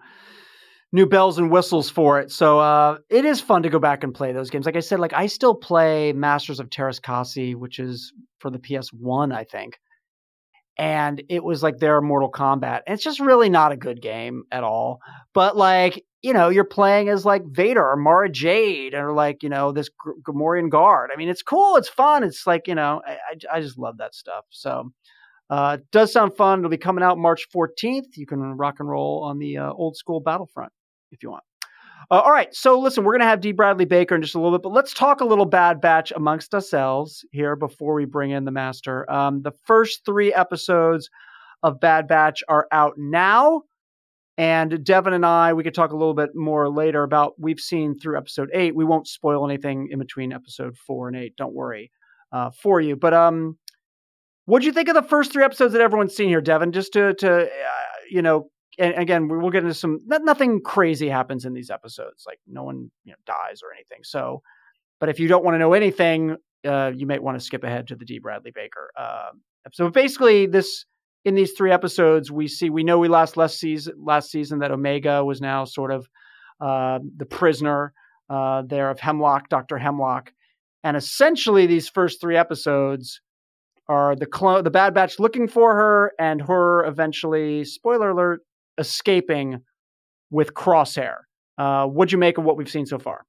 [0.92, 2.30] new bells and whistles for it.
[2.30, 4.66] So uh, it is fun to go back and play those games.
[4.66, 8.58] Like I said, like I still play Masters of Teräs Käsi, which is for the
[8.58, 9.78] PS1, I think.
[10.78, 12.82] And it was like their Mortal Kombat.
[12.86, 15.00] And it's just really not a good game at all.
[15.32, 19.48] But like, you know, you're playing as like Vader or Mara Jade or like, you
[19.48, 21.10] know, this G- Gamorrean guard.
[21.12, 21.76] I mean, it's cool.
[21.76, 22.24] It's fun.
[22.24, 24.44] It's like, you know, I, I, I just love that stuff.
[24.50, 24.92] So
[25.48, 26.58] uh, it does sound fun.
[26.58, 28.16] It'll be coming out March 14th.
[28.16, 30.72] You can rock and roll on the uh, old school Battlefront
[31.10, 31.44] if you want.
[32.10, 32.54] Uh, all right.
[32.54, 34.72] So listen, we're going to have Dee Bradley Baker in just a little bit, but
[34.72, 39.10] let's talk a little Bad Batch amongst ourselves here before we bring in the master.
[39.10, 41.10] Um, the first three episodes
[41.62, 43.62] of Bad Batch are out now.
[44.38, 47.98] And Devin and I, we could talk a little bit more later about we've seen
[47.98, 48.76] through episode eight.
[48.76, 51.34] We won't spoil anything in between episode four and eight.
[51.36, 51.90] Don't worry
[52.32, 52.96] uh, for you.
[52.96, 53.56] But um,
[54.46, 56.70] What'd you think of the first three episodes that everyone's seen here, Devin?
[56.70, 57.48] Just to, to uh,
[58.08, 60.00] you know, and again, we- we'll get into some.
[60.06, 62.24] Nothing crazy happens in these episodes.
[62.26, 64.00] Like no one you know, dies or anything.
[64.02, 64.42] So,
[65.00, 66.36] but if you don't want to know anything,
[66.66, 69.30] uh, you might want to skip ahead to the Dee Bradley Baker uh,
[69.66, 69.92] episode.
[69.92, 70.84] Basically, this
[71.24, 74.70] in these three episodes, we see we know we last last season last season that
[74.70, 76.08] Omega was now sort of
[76.60, 77.92] uh, the prisoner
[78.30, 80.32] uh, there of Hemlock, Doctor Hemlock,
[80.84, 83.20] and essentially these first three episodes
[83.88, 88.40] are the clone, the Bad Batch looking for her, and her eventually, spoiler alert,
[88.78, 89.62] escaping
[90.30, 91.16] with Crosshair.
[91.58, 93.24] Uh, what'd you make of what we've seen so far?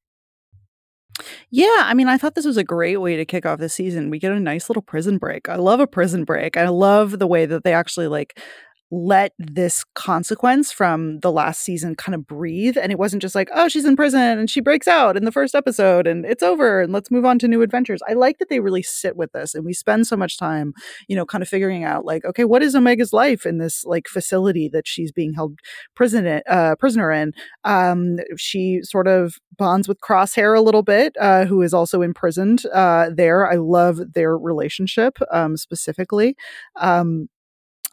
[1.49, 4.09] Yeah, I mean, I thought this was a great way to kick off the season.
[4.09, 5.49] We get a nice little prison break.
[5.49, 6.57] I love a prison break.
[6.57, 8.39] I love the way that they actually like
[8.89, 12.77] let this consequence from the last season kind of breathe.
[12.77, 15.31] And it wasn't just like, oh, she's in prison and she breaks out in the
[15.31, 18.01] first episode and it's over and let's move on to new adventures.
[18.07, 20.73] I like that they really sit with this and we spend so much time,
[21.07, 24.07] you know, kind of figuring out like, okay, what is Omega's life in this like
[24.07, 25.59] facility that she's being held
[25.95, 27.33] prisoner, uh, prisoner in?
[27.65, 32.65] Um, she sort of bonds with Crosshair a little bit, uh, who is also imprisoned
[32.73, 33.51] uh, there.
[33.51, 36.35] I love their relationship um, specifically.
[36.79, 37.27] Um,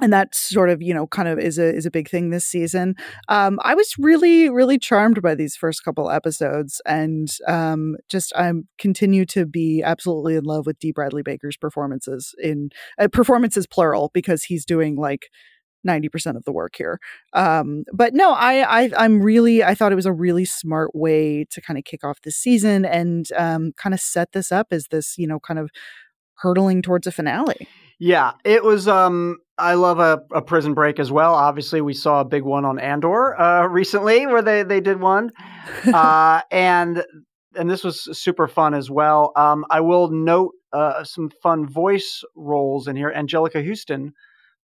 [0.01, 2.45] and that sort of you know kind of is a is a big thing this
[2.45, 2.95] season
[3.29, 8.67] um i was really really charmed by these first couple episodes and um just i'm
[8.79, 14.11] continue to be absolutely in love with Dee Bradley Baker's performances in uh, performances plural
[14.13, 15.31] because he's doing like
[15.87, 16.99] 90% of the work here.
[17.33, 21.45] Um, but no, I, I, I'm really, I thought it was a really smart way
[21.51, 24.87] to kind of kick off this season and um, kind of set this up as
[24.91, 25.71] this, you know, kind of
[26.37, 27.69] hurtling towards a finale.
[27.99, 28.89] Yeah, it was.
[28.89, 31.35] Um, I love a, a prison break as well.
[31.35, 35.31] Obviously, we saw a big one on Andor uh, recently, where they they did one,
[35.87, 37.05] uh, and
[37.57, 39.33] and this was super fun as well.
[39.37, 43.13] Um, I will note uh, some fun voice roles in here.
[43.15, 44.13] Anjelica Huston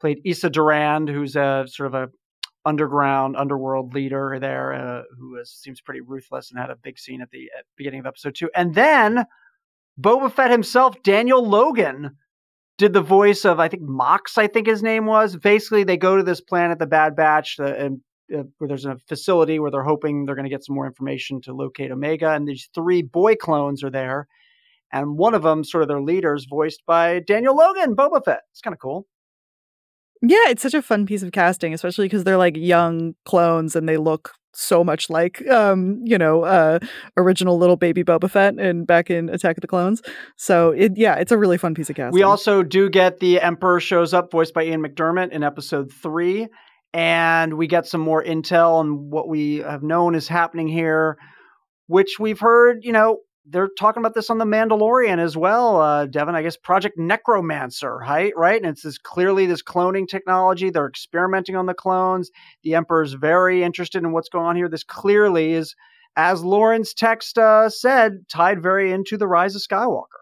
[0.01, 2.09] played Issa Durand, who's a sort of a
[2.65, 7.23] underground underworld leader there, uh, who is, seems pretty ruthless and had a big scene
[7.23, 8.51] at the at beginning of episode two.
[8.55, 9.25] And then
[10.01, 12.17] Boba Fett himself, Daniel Logan
[12.81, 15.37] did the voice of I think Mox, I think his name was.
[15.37, 18.01] Basically, they go to this planet, the Bad Batch, the, and,
[18.35, 21.43] uh, where there's a facility where they're hoping they're going to get some more information
[21.43, 24.27] to locate Omega, and these three boy clones are there,
[24.91, 28.41] and one of them, sort of their leaders, voiced by Daniel Logan, Boba Fett.
[28.51, 29.07] It's kind of cool.
[30.23, 33.87] Yeah, it's such a fun piece of casting, especially because they're like young clones and
[33.87, 36.79] they look so much like um you know uh
[37.17, 40.03] original little baby Boba Fett and back in Attack of the Clones.
[40.37, 42.13] So it yeah, it's a really fun piece of casting.
[42.13, 46.49] We also do get the Emperor shows up voiced by Ian McDiarmid in episode 3
[46.93, 51.17] and we get some more intel on what we have known is happening here
[51.91, 56.07] which we've heard, you know, they're talking about this on the Mandalorian as well, uh,
[56.07, 56.35] Devin.
[56.35, 58.33] I guess Project Necromancer, right?
[58.37, 60.71] Right, and it's this clearly this cloning technology.
[60.71, 62.31] They're experimenting on the clones.
[62.63, 64.69] The Emperor's very interested in what's going on here.
[64.69, 65.75] This clearly is,
[66.17, 70.20] as Lauren's text uh, said, tied very into the Rise of Skywalker.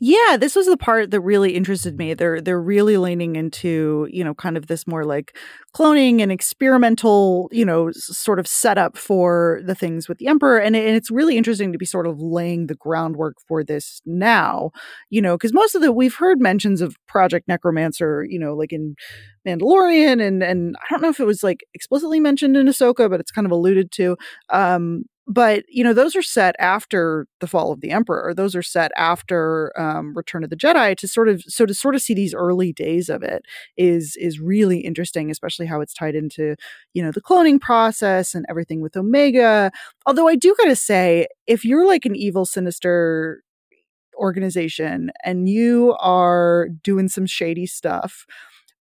[0.00, 2.14] Yeah, this was the part that really interested me.
[2.14, 5.36] They're they're really leaning into, you know, kind of this more like
[5.74, 10.74] cloning and experimental, you know, sort of setup for the things with the emperor and,
[10.76, 14.70] and it's really interesting to be sort of laying the groundwork for this now,
[15.10, 18.72] you know, cuz most of the we've heard mentions of Project Necromancer, you know, like
[18.72, 18.94] in
[19.46, 23.20] Mandalorian and and I don't know if it was like explicitly mentioned in Ahsoka, but
[23.20, 24.16] it's kind of alluded to.
[24.50, 28.32] Um but you know those are set after the fall of the emperor.
[28.34, 31.94] Those are set after um, return of the jedi to sort of so to sort
[31.94, 33.44] of see these early days of it
[33.76, 36.54] is is really interesting especially how it's tied into
[36.94, 39.70] you know the cloning process and everything with omega.
[40.06, 43.42] Although i do gotta say if you're like an evil sinister
[44.16, 48.26] organization and you are doing some shady stuff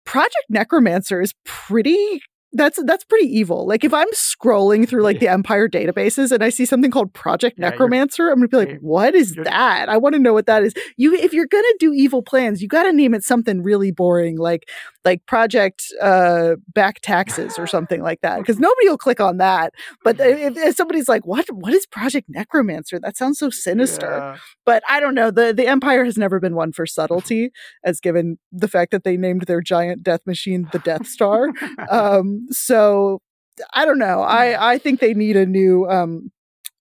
[0.06, 2.22] Project Necromancer is pretty
[2.56, 3.68] that's that's pretty evil.
[3.68, 7.60] Like if I'm scrolling through like the Empire databases and I see something called Project
[7.60, 9.90] yeah, Necromancer, I'm gonna be like, what is that?
[9.90, 10.74] I want to know what that is.
[10.98, 14.70] You if you're gonna do evil plans, you gotta name it something really boring, like
[15.06, 18.40] like Project uh, Back Taxes or something like that.
[18.40, 19.74] Because nobody will click on that.
[20.04, 23.00] But if, if, somebody's like, what what is Project Necromancer?
[23.00, 24.10] That sounds so sinister.
[24.10, 24.38] Yeah.
[24.66, 25.30] But I don't know.
[25.30, 27.52] The the Empire has never been one for subtlety,
[27.84, 31.50] as given the fact that they named their giant death machine the Death Star.
[31.90, 33.22] um, so
[33.74, 34.22] I don't know.
[34.22, 34.60] I mm.
[34.60, 36.32] I think they need a new um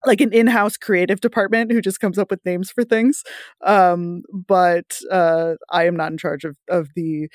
[0.06, 3.22] like an in-house creative department who just comes up with names for things.
[3.64, 7.28] Um, but uh, I am not in charge of of the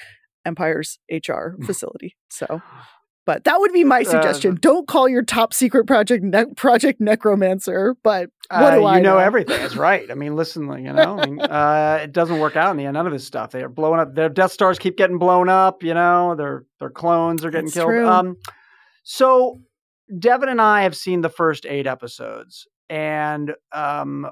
[0.46, 2.16] Empire's HR facility.
[2.30, 2.62] So,
[3.26, 4.54] but that would be my uh, suggestion.
[4.54, 7.96] Uh, Don't call your top secret project ne- Project Necromancer.
[8.04, 9.14] But what uh, do I you know?
[9.14, 9.20] know?
[9.20, 10.10] everything is right.
[10.10, 12.96] I mean, listen, you know, I mean, uh, it doesn't work out in the end.
[12.96, 13.52] None of this stuff.
[13.52, 14.16] They are blowing up.
[14.16, 15.84] Their Death Stars keep getting blown up.
[15.84, 18.06] You know, their their clones are getting That's killed.
[18.06, 18.38] Um,
[19.04, 19.62] so
[20.18, 24.28] Devin and I have seen the first eight episodes, and um,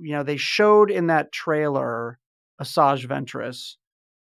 [0.00, 2.18] you know, they showed in that trailer
[2.62, 3.76] Asajj Ventress.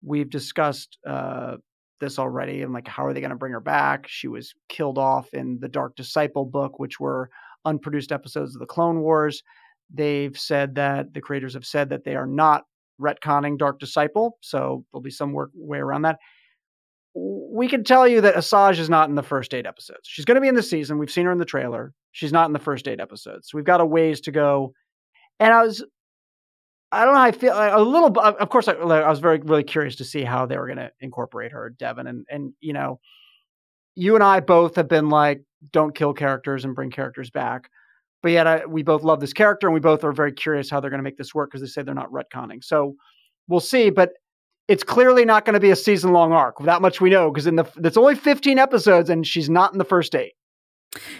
[0.02, 1.58] We've discussed uh,
[2.00, 4.08] this already, and like, how are they going to bring her back?
[4.08, 7.30] She was killed off in the Dark Disciple book, which were
[7.65, 9.43] unproduced episodes of the Clone Wars.
[9.91, 12.63] They've said that the creators have said that they are not
[13.02, 16.19] retconning Dark Disciple, so there'll be some work way around that
[17.15, 20.02] we can tell you that Asajj is not in the first eight episodes.
[20.04, 20.98] She's going to be in the season.
[20.98, 21.93] We've seen her in the trailer.
[22.12, 23.50] She's not in the first eight episodes.
[23.50, 24.74] So we've got a ways to go.
[25.39, 25.84] And I was
[26.91, 27.22] I don't know.
[27.22, 28.17] I feel a little.
[28.19, 30.91] Of course, I, I was very really curious to see how they were going to
[31.02, 33.00] incorporate her, Devin, and and you know,
[33.95, 37.69] you and I both have been like, don't kill characters and bring characters back.
[38.21, 40.80] But yet, I, we both love this character, and we both are very curious how
[40.80, 42.63] they're going to make this work because they say they're not retconning.
[42.63, 42.95] So
[43.47, 43.89] we'll see.
[43.89, 44.12] But
[44.67, 46.60] it's clearly not going to be a season long arc.
[46.60, 49.80] That much we know because in the it's only 15 episodes, and she's not in
[49.80, 50.34] the first eight.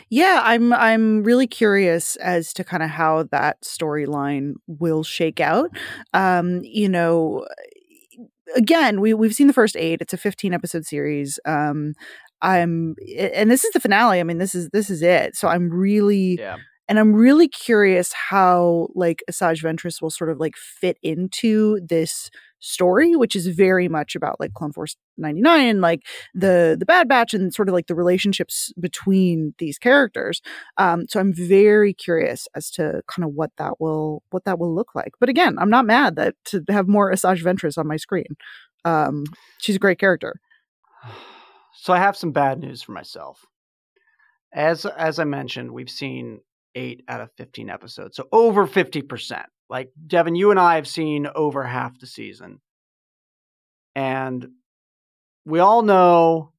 [0.10, 5.69] Yeah, I'm I'm really curious as to kind of how that storyline will shake out.
[6.13, 7.45] Um, you know,
[8.55, 10.01] again, we we've seen the first 8.
[10.01, 11.39] It's a 15 episode series.
[11.45, 11.93] Um
[12.41, 14.19] I'm and this is the finale.
[14.19, 15.36] I mean, this is this is it.
[15.36, 16.58] So I'm really Yeah.
[16.88, 22.30] and I'm really curious how like Asajj Ventress will sort of like fit into this
[22.62, 26.02] story, which is very much about like Clone Force 99 and like
[26.34, 30.41] the the Bad Batch and sort of like the relationships between these characters.
[30.78, 34.73] Um, so I'm very curious as to kind of what that will what that will
[34.75, 35.13] look like.
[35.19, 38.36] But again, I'm not mad that to have more Asajj Ventress on my screen.
[38.86, 39.23] Um,
[39.60, 40.39] she's a great character.
[41.82, 43.46] So I have some bad news for myself.
[44.54, 46.42] As as I mentioned, we've seen
[46.76, 48.18] eight out of 15 episodes.
[48.18, 49.44] So over 50%.
[49.70, 52.60] Like, Devin, you and I have seen over half the season.
[53.96, 54.48] And
[55.46, 56.52] we all know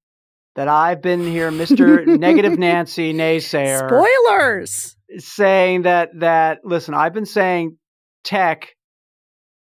[0.57, 2.07] that I've been here, Mr.
[2.07, 3.89] Negative Nancy naysayer.
[3.89, 4.97] Spoilers!
[5.19, 7.77] Saying that, that, listen, I've been saying
[8.25, 8.75] Tech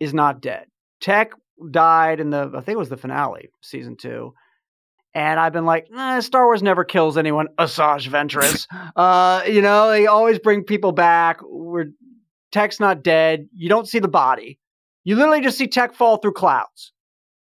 [0.00, 0.66] is not dead.
[1.00, 1.32] Tech
[1.70, 4.34] died in the, I think it was the finale, season two.
[5.16, 7.48] And I've been like, nah, Star Wars never kills anyone.
[7.58, 8.66] Asajj Ventress.
[8.96, 11.40] uh, you know, they always bring people back.
[11.42, 11.86] We're
[12.52, 13.48] Tech's not dead.
[13.54, 14.58] You don't see the body.
[15.04, 16.92] You literally just see Tech fall through clouds,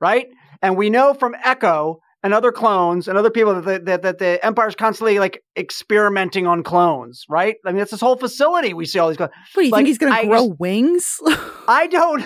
[0.01, 0.27] right?
[0.61, 4.17] And we know from Echo and other clones and other people that the, that, that
[4.19, 7.55] the Empire's constantly like experimenting on clones, right?
[7.65, 8.73] I mean, it's this whole facility.
[8.73, 9.31] We see all these clones.
[9.53, 11.21] What do you Like, think he's going to grow just- wings?
[11.69, 12.21] I don't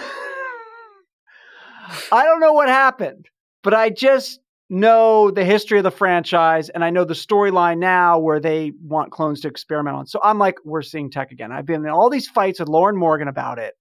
[2.12, 3.28] I don't know what happened,
[3.64, 8.20] but I just know the history of the franchise and I know the storyline now
[8.20, 10.08] where they want clones to experiment on.
[10.08, 11.52] So I'm like, we're seeing tech again.
[11.52, 13.76] I've been in all these fights with Lauren Morgan about it.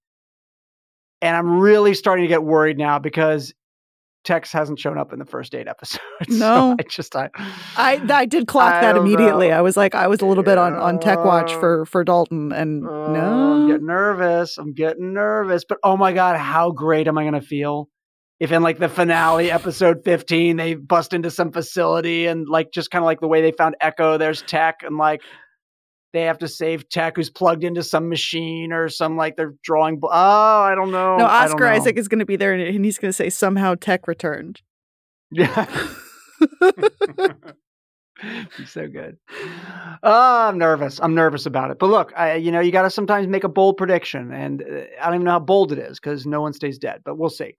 [1.22, 3.54] And I'm really starting to get worried now because
[4.24, 6.02] Tex hasn't shown up in the first eight episodes.
[6.30, 6.76] So No.
[6.78, 7.28] I just I
[7.76, 9.48] I I did clock I that immediately.
[9.48, 9.58] know.
[9.58, 12.52] I was like, I was a little bit on on tech watch for for Dalton,
[12.52, 14.56] and oh, I'm no, getting nervous.
[14.56, 15.64] I'm getting nervous.
[15.68, 17.88] But oh my god, how great am I going to feel
[18.44, 22.90] if in like the finale, episode 15, they bust into some facility and like just
[22.90, 25.22] kind of like the way they found Echo, there's Tech and like
[26.12, 29.98] they have to save Tech who's plugged into some machine or some like they're drawing.
[29.98, 31.16] bl- Oh, I don't know.
[31.16, 31.24] no.
[31.26, 31.70] I don't Oscar know.
[31.70, 34.60] Isaac is going to be there, and- and he's going to say somehow tech returned.
[35.30, 35.66] Yeah.
[38.56, 39.16] He's so good.
[40.02, 41.00] Oh, I'm nervous.
[41.02, 41.78] I'm nervous about it.
[41.78, 44.66] But look, I, you know, you got to sometimes make a bold prediction, and uh,
[45.00, 47.02] I don't even know how bold it is because no one stays dead.
[47.04, 47.56] But we'll see.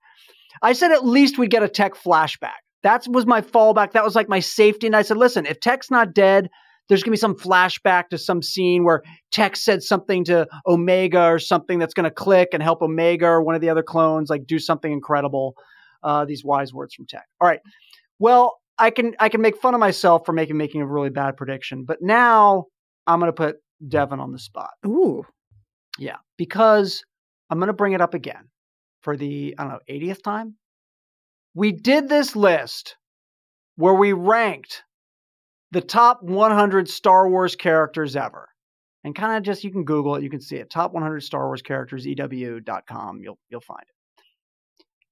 [0.62, 2.60] I said at least we'd get a Tech flashback.
[2.82, 3.92] That was my fallback.
[3.92, 4.86] That was like my safety.
[4.86, 6.48] And I said, listen, if Tech's not dead,
[6.88, 11.38] there's gonna be some flashback to some scene where Tech said something to Omega or
[11.38, 14.58] something that's gonna click and help Omega or one of the other clones like do
[14.58, 15.54] something incredible.
[16.02, 17.24] Uh, these wise words from Tech.
[17.40, 17.60] All right.
[18.18, 21.36] Well, I can I can make fun of myself for making making a really bad
[21.36, 22.66] prediction, but now
[23.06, 24.70] I'm gonna put Devin on the spot.
[24.86, 25.24] Ooh,
[25.98, 27.04] Yeah, because
[27.50, 28.48] I'm going to bring it up again
[29.06, 30.56] for the, I don't know, 80th time.
[31.54, 32.96] We did this list
[33.76, 34.82] where we ranked
[35.70, 38.48] the top 100 Star Wars characters ever.
[39.04, 40.70] And kind of just, you can Google it, you can see it.
[40.70, 44.24] Top 100 Star Wars characters, EW.com, you'll, you'll find it.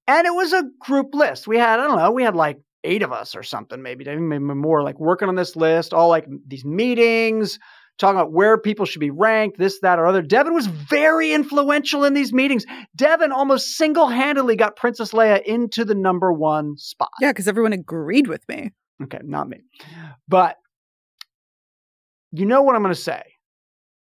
[0.09, 1.47] And it was a group list.
[1.47, 4.43] We had, I don't know, we had like eight of us or something, maybe, maybe
[4.43, 7.61] more, like working on this list, all like these meetings,
[7.99, 10.23] talking about where people should be ranked, this, that, or other.
[10.23, 12.65] Devin was very influential in these meetings.
[12.97, 17.11] Devin almost single handedly got Princess Leia into the number one spot.
[17.21, 18.71] yeah, because everyone agreed with me.
[19.03, 19.59] Okay, not me.
[20.29, 20.57] But
[22.33, 23.23] you know what I'm going to say?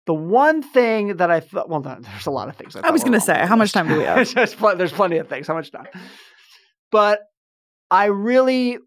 [0.06, 2.74] The one thing that I thought, well, no, there's a lot of things.
[2.74, 4.32] I, I was gonna say, how much time do we have?
[4.34, 5.46] there's, pl- there's plenty of things.
[5.46, 5.86] How much time?
[6.90, 7.20] But
[7.90, 8.78] I really,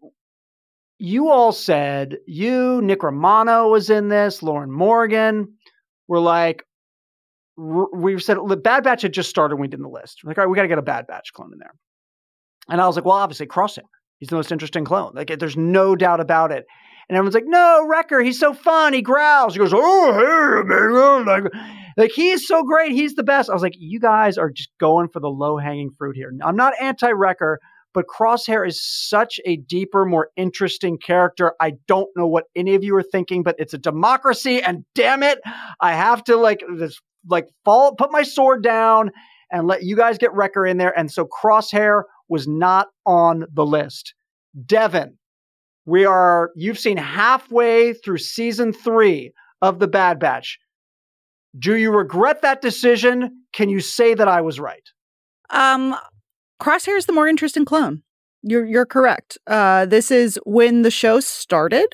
[0.98, 5.54] you all said, you, Nick Romano was in this, Lauren Morgan,
[6.08, 6.64] were like,
[7.56, 10.20] we said the Bad Batch had just started when we did the list.
[10.24, 11.74] We're like, all right, we got to get a Bad Batch clone in there.
[12.68, 13.82] And I was like, well, obviously Crosshair.
[14.18, 15.12] He's the most interesting clone.
[15.14, 16.64] Like, there's no doubt about it.
[17.08, 18.92] And everyone's like, no, Wrecker, he's so fun.
[18.92, 19.54] He growls.
[19.54, 21.26] He goes, oh, hey, man.
[21.26, 21.44] Like,
[21.96, 22.92] like, he is so great.
[22.92, 23.50] He's the best.
[23.50, 26.32] I was like, you guys are just going for the low hanging fruit here.
[26.42, 27.60] I'm not anti Wrecker,
[27.94, 31.54] but Crosshair is such a deeper, more interesting character.
[31.60, 34.60] I don't know what any of you are thinking, but it's a democracy.
[34.60, 35.38] And damn it,
[35.80, 39.12] I have to like, this, like, fall, put my sword down
[39.50, 40.96] and let you guys get Wrecker in there.
[40.98, 44.14] And so Crosshair was not on the list.
[44.66, 45.16] Devin,
[45.86, 49.32] we are, you've seen halfway through season three
[49.62, 50.58] of The Bad Batch.
[51.56, 53.44] Do you regret that decision?
[53.52, 54.88] Can you say that I was right?
[55.50, 55.94] Um,
[56.64, 58.02] Crosshair is the more interesting clone.
[58.42, 59.36] You're you're correct.
[59.46, 61.88] Uh, this is when the show started.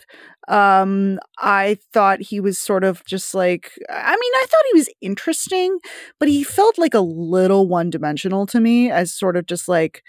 [0.46, 4.88] Um, I thought he was sort of just like I mean, I thought he was
[5.00, 5.78] interesting,
[6.20, 10.04] but he felt like a little one dimensional to me as sort of just like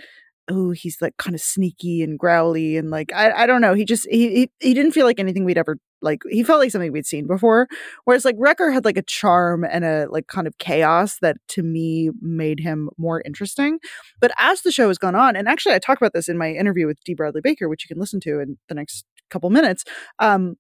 [0.50, 3.74] oh, he's like kind of sneaky and growly and like I, I don't know.
[3.74, 6.72] He just he, he he didn't feel like anything we'd ever like he felt like
[6.72, 7.68] something we'd seen before.
[8.06, 11.64] Whereas like Wrecker had like a charm and a like kind of chaos that to
[11.64, 13.80] me made him more interesting.
[14.20, 16.52] But as the show has gone on, and actually I talked about this in my
[16.52, 19.84] interview with Dee Bradley Baker, which you can listen to in the next couple minutes.
[20.20, 20.56] Um,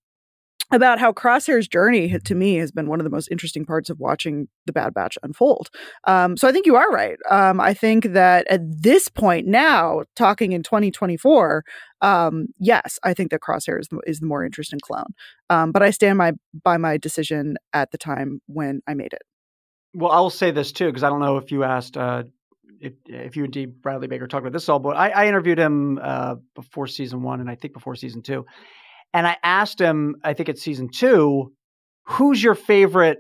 [0.72, 4.00] about how Crosshair's journey to me has been one of the most interesting parts of
[4.00, 5.70] watching the Bad Batch unfold.
[6.06, 7.18] Um, so I think you are right.
[7.30, 11.64] Um, I think that at this point now, talking in 2024,
[12.02, 15.14] um, yes, I think that Crosshair is the, is the more interesting clone.
[15.50, 19.22] Um, but I stand my by my decision at the time when I made it.
[19.94, 21.98] Well, I will say this too because I don't know if you asked.
[21.98, 22.24] Uh,
[22.80, 25.60] if, if you and Dee Bradley Baker talked about this all, but I, I interviewed
[25.60, 28.46] him uh, before season one and I think before season two
[29.14, 31.54] and I asked him, I think it's season two,
[32.06, 33.20] who's your favorite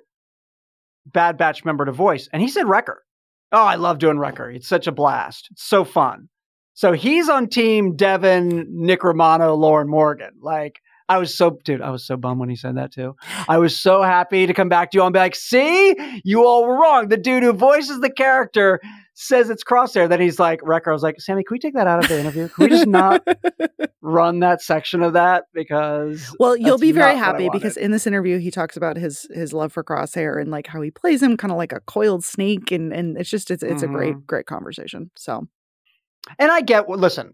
[1.05, 2.29] Bad Batch member to voice?
[2.31, 3.03] And he said Wrecker.
[3.51, 4.49] Oh, I love doing Wrecker.
[4.49, 5.49] It's such a blast.
[5.51, 6.29] It's so fun.
[6.73, 10.31] So he's on team Devin, Nick Romano, Lauren Morgan.
[10.41, 10.79] Like,
[11.09, 13.15] I was so, dude, I was so bummed when he said that too.
[13.49, 16.65] I was so happy to come back to you and be like, see, you all
[16.65, 17.09] were wrong.
[17.09, 18.79] The dude who voices the character
[19.14, 20.07] says it's Crosshair.
[20.07, 20.89] Then he's like, Wrecker.
[20.89, 22.47] I was like, Sammy, can we take that out of the interview?
[22.47, 23.28] Can we just not
[24.01, 25.45] run that section of that?
[25.53, 29.53] Because well, you'll be very happy because in this interview he talks about his his
[29.53, 32.72] love for Crosshair and like how he plays him kind of like a coiled snake,
[32.72, 33.93] and and it's just it's it's mm-hmm.
[33.93, 34.26] a great mm-hmm.
[34.26, 35.12] great conversation.
[35.16, 35.47] So,
[36.39, 37.34] and I get listen,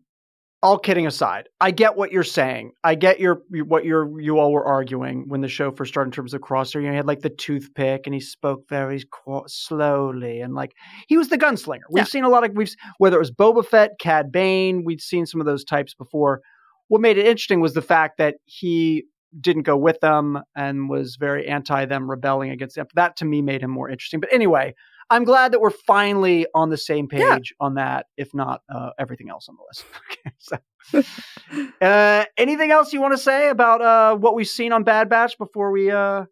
[0.64, 2.72] all kidding aside, I get what you're saying.
[2.84, 6.12] I get your what you're you all were arguing when the show first started in
[6.14, 6.82] terms of Crosshair.
[6.82, 10.74] You know, he had like the toothpick and he spoke very qu- slowly and like
[11.08, 11.82] he was the gunslinger.
[11.92, 12.06] We've yeah.
[12.06, 15.40] seen a lot of we've whether it was Boba Fett, Cad Bane, we'd seen some
[15.40, 16.42] of those types before.
[16.88, 19.04] What made it interesting was the fact that he
[19.40, 22.88] didn't go with them and was very anti them rebelling against them.
[22.96, 24.20] That to me made him more interesting.
[24.20, 24.74] But anyway,
[25.10, 27.66] I'm glad that we're finally on the same page yeah.
[27.66, 29.86] on that, if not uh, everything else on the list.
[30.12, 34.84] okay, so, uh, anything else you want to say about uh, what we've seen on
[34.84, 36.26] Bad Batch before we uh,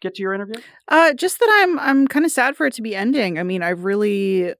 [0.00, 0.60] get to your interview?
[0.88, 3.38] Uh, just that I'm I'm kind of sad for it to be ending.
[3.38, 4.54] I mean, I really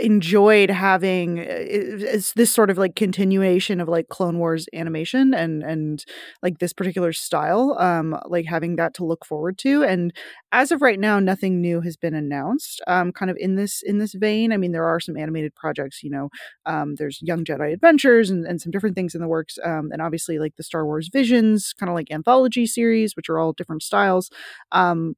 [0.00, 6.04] enjoyed having uh, this sort of like continuation of like clone wars animation and and
[6.42, 10.12] like this particular style um like having that to look forward to and
[10.52, 13.98] as of right now nothing new has been announced um kind of in this in
[13.98, 14.52] this vein.
[14.52, 16.28] I mean there are some animated projects you know
[16.64, 20.00] um there's young jedi adventures and, and some different things in the works um and
[20.00, 23.82] obviously like the star wars visions kind of like anthology series which are all different
[23.82, 24.30] styles
[24.72, 25.14] um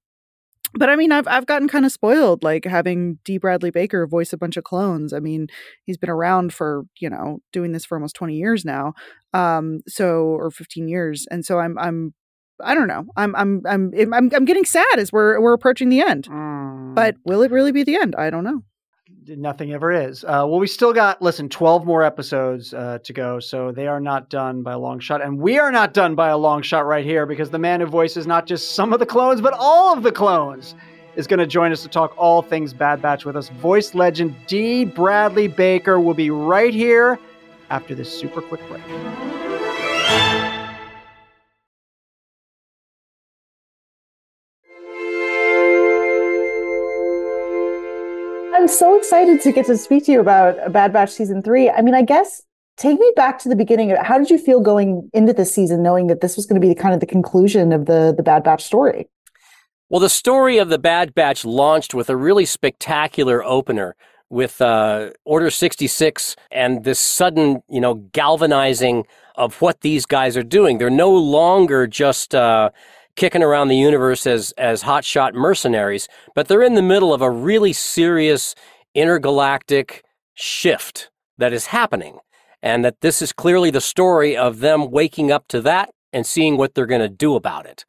[0.78, 4.32] but I mean, I've I've gotten kind of spoiled, like having Dee Bradley Baker voice
[4.32, 5.12] a bunch of clones.
[5.12, 5.48] I mean,
[5.84, 8.94] he's been around for you know doing this for almost twenty years now,
[9.32, 12.14] um, so or fifteen years, and so I'm I'm
[12.62, 13.04] I don't know.
[13.16, 16.28] I'm I'm I'm I'm I'm getting sad as we're we're approaching the end.
[16.28, 16.94] Mm.
[16.94, 18.14] But will it really be the end?
[18.16, 18.62] I don't know
[19.26, 20.24] nothing ever is.
[20.24, 24.00] Uh, well, we still got listen, twelve more episodes uh, to go, so they are
[24.00, 26.86] not done by a long shot, and we are not done by a long shot
[26.86, 29.92] right here because the man who voices not just some of the clones but all
[29.96, 30.74] of the clones
[31.16, 33.48] is going to join us to talk all things Bad Batch with us.
[33.50, 37.18] Voice legend Dee Bradley Baker will be right here
[37.70, 39.43] after this super quick break.
[48.64, 51.68] I'm so excited to get to speak to you about Bad Batch season three.
[51.68, 52.40] I mean, I guess
[52.78, 53.90] take me back to the beginning.
[53.90, 56.72] How did you feel going into this season, knowing that this was going to be
[56.72, 59.06] the, kind of the conclusion of the the Bad Batch story?
[59.90, 63.96] Well, the story of the Bad Batch launched with a really spectacular opener
[64.30, 69.04] with uh, Order 66 and this sudden, you know, galvanizing
[69.34, 70.78] of what these guys are doing.
[70.78, 72.70] They're no longer just uh,
[73.16, 77.30] kicking around the universe as as hotshot mercenaries, but they're in the middle of a
[77.30, 78.54] really serious
[78.94, 80.04] intergalactic
[80.34, 82.18] shift that is happening.
[82.62, 86.56] And that this is clearly the story of them waking up to that and seeing
[86.56, 87.84] what they're going to do about it.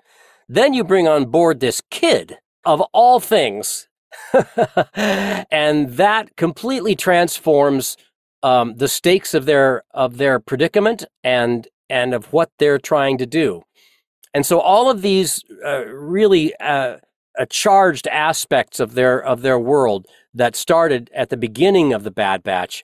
[0.49, 3.87] Then you bring on board this kid of all things.
[4.93, 7.95] and that completely transforms
[8.43, 13.25] um, the stakes of their of their predicament and and of what they're trying to
[13.25, 13.63] do.
[14.35, 16.97] And so all of these uh, really uh,
[17.39, 22.11] uh, charged aspects of their of their world that started at the beginning of the
[22.11, 22.83] Bad Batch,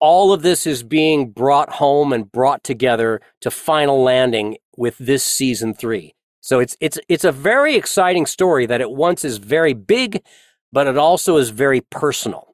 [0.00, 5.22] all of this is being brought home and brought together to final landing with this
[5.22, 6.16] season three.
[6.40, 10.20] So it's it's it's a very exciting story that at once is very big,
[10.72, 12.45] but it also is very personal.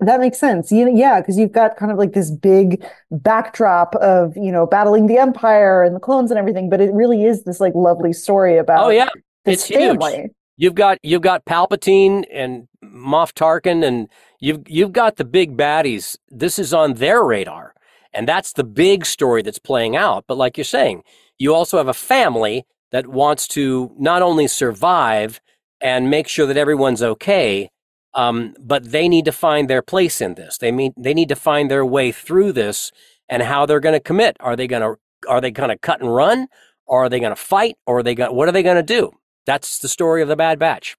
[0.00, 0.72] That makes sense.
[0.72, 4.66] You know, yeah, because you've got kind of like this big backdrop of you know
[4.66, 8.12] battling the Empire and the clones and everything, but it really is this like lovely
[8.12, 8.86] story about.
[8.86, 9.10] Oh yeah,
[9.44, 10.16] this it's family.
[10.16, 10.30] huge.
[10.56, 14.08] You've got you've got Palpatine and Moff Tarkin, and
[14.40, 16.16] you've you've got the big baddies.
[16.28, 17.74] This is on their radar,
[18.12, 20.24] and that's the big story that's playing out.
[20.26, 21.02] But like you're saying,
[21.38, 25.40] you also have a family that wants to not only survive
[25.80, 27.70] and make sure that everyone's okay,
[28.14, 30.58] um, but they need to find their place in this.
[30.58, 32.92] They mean they need to find their way through this
[33.28, 34.36] and how they're going to commit.
[34.40, 36.48] Are they going to are they going to cut and run,
[36.86, 38.82] or are they going to fight, or are they going what are they going to
[38.82, 39.12] do?
[39.46, 40.96] That's the story of the Bad Batch.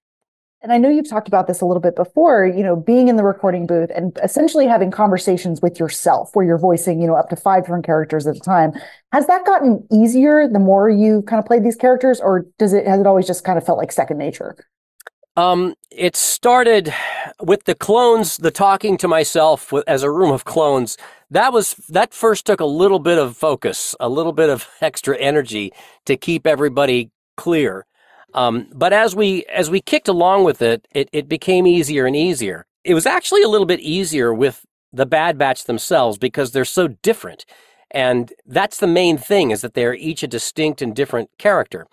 [0.62, 3.16] And I know you've talked about this a little bit before, you know, being in
[3.16, 7.28] the recording booth and essentially having conversations with yourself where you're voicing, you know, up
[7.30, 8.72] to five different characters at a time.
[9.12, 12.86] Has that gotten easier the more you kind of played these characters or does it
[12.86, 14.56] has it always just kind of felt like second nature?
[15.36, 16.92] Um, it started
[17.40, 20.98] with the clones, the talking to myself as a room of clones.
[21.30, 25.16] That was that first took a little bit of focus, a little bit of extra
[25.18, 25.72] energy
[26.06, 27.86] to keep everybody clear.
[28.34, 32.16] Um, but as we as we kicked along with it, it, it became easier and
[32.16, 32.66] easier.
[32.84, 36.88] It was actually a little bit easier with the Bad Batch themselves because they're so
[36.88, 37.46] different,
[37.90, 41.86] and that's the main thing is that they're each a distinct and different character,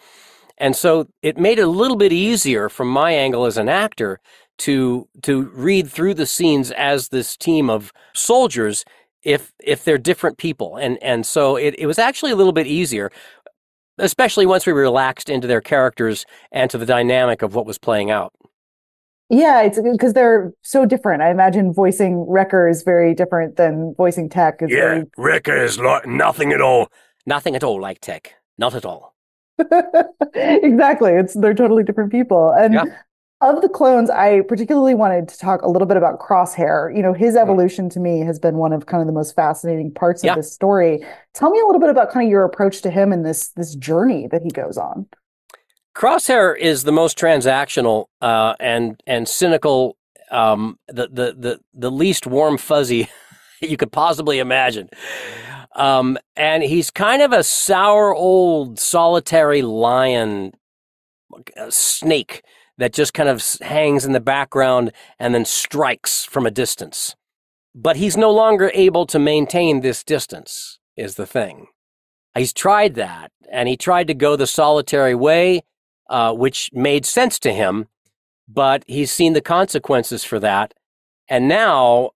[0.59, 4.19] and so it made it a little bit easier from my angle as an actor
[4.59, 8.85] to to read through the scenes as this team of soldiers
[9.23, 12.67] if if they're different people and and so it, it was actually a little bit
[12.67, 13.11] easier
[13.99, 18.09] especially once we relaxed into their characters and to the dynamic of what was playing
[18.09, 18.33] out.
[19.29, 21.21] Yeah, it's because they're so different.
[21.21, 24.55] I imagine voicing Wrecker is very different than voicing Tech.
[24.61, 25.03] It's yeah, very...
[25.17, 26.91] Wrecker is like nothing at all.
[27.27, 28.33] Nothing at all like Tech.
[28.57, 29.08] Not at all.
[30.35, 31.11] exactly.
[31.13, 32.51] It's they're totally different people.
[32.51, 32.83] And Yeah.
[33.41, 36.95] of the clones, I particularly wanted to talk a little bit about Crosshair.
[36.95, 39.91] You know, his evolution to me has been one of kind of the most fascinating
[39.93, 40.31] parts Yeah.
[40.31, 41.03] of this story.
[41.33, 43.75] Tell me a little bit about kind of your approach to him and this this
[43.75, 45.07] journey that he goes on.
[45.95, 49.97] Crosshair is the most transactional uh, and and cynical,
[50.31, 53.09] um, the, the the the least warm fuzzy
[53.61, 54.89] you could possibly imagine.
[55.75, 60.53] Um, and he's kind of a sour old solitary lion
[61.55, 62.43] uh, snake
[62.77, 67.15] that just kind of hangs in the background and then strikes from a distance.
[67.75, 71.67] But he's no longer able to maintain this distance, is the thing.
[72.35, 75.63] He's tried that, and he tried to go the solitary way,
[76.09, 77.87] uh, which made sense to him,
[78.47, 80.73] but he's seen the consequences for that.
[81.27, 82.11] And now,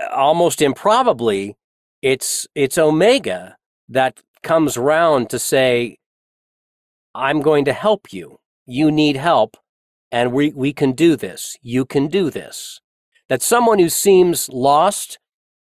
[0.00, 1.56] uh, almost improbably,
[2.02, 3.56] it's it's Omega
[3.88, 5.98] that comes round to say,
[7.14, 8.40] "I'm going to help you.
[8.66, 9.56] You need help,
[10.10, 11.56] and we we can do this.
[11.62, 12.80] You can do this."
[13.28, 15.18] That someone who seems lost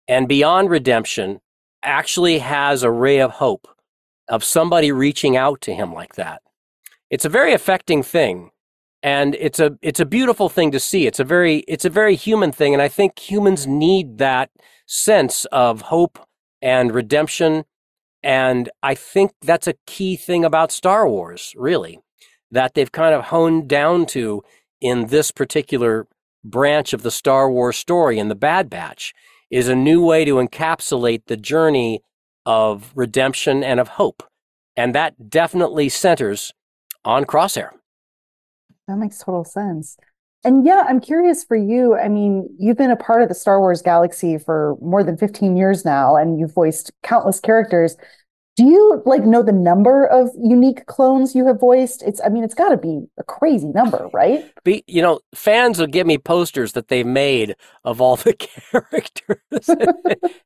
[0.07, 1.39] and beyond redemption
[1.83, 3.67] actually has a ray of hope
[4.27, 6.41] of somebody reaching out to him like that.
[7.09, 8.51] It's a very affecting thing.
[9.03, 11.07] And it's a it's a beautiful thing to see.
[11.07, 14.51] It's a very it's a very human thing and I think humans need that
[14.85, 16.19] sense of hope
[16.61, 17.65] and redemption
[18.23, 21.99] and I think that's a key thing about Star Wars, really,
[22.51, 24.43] that they've kind of honed down to
[24.79, 26.07] in this particular
[26.43, 29.13] branch of the Star Wars story in the Bad Batch
[29.49, 32.01] is a new way to encapsulate the journey
[32.45, 34.23] of redemption and of hope.
[34.77, 36.53] And that definitely centers
[37.03, 37.71] on Crosshair.
[38.87, 39.97] That makes total sense.
[40.43, 41.95] And yeah, I'm curious for you.
[41.95, 45.55] I mean, you've been a part of the Star Wars galaxy for more than 15
[45.55, 47.95] years now, and you've voiced countless characters.
[48.57, 52.03] Do you like know the number of unique clones you have voiced?
[52.03, 54.51] It's, I mean, it's got to be a crazy number, right?
[54.63, 58.33] Be, you know, fans will give me posters that they've made of all the
[58.71, 59.69] characters.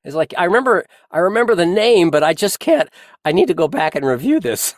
[0.04, 2.90] it's like I remember, I remember the name, but I just can't.
[3.24, 4.76] I need to go back and review this.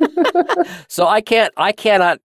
[0.88, 1.52] so I can't.
[1.56, 2.20] I cannot.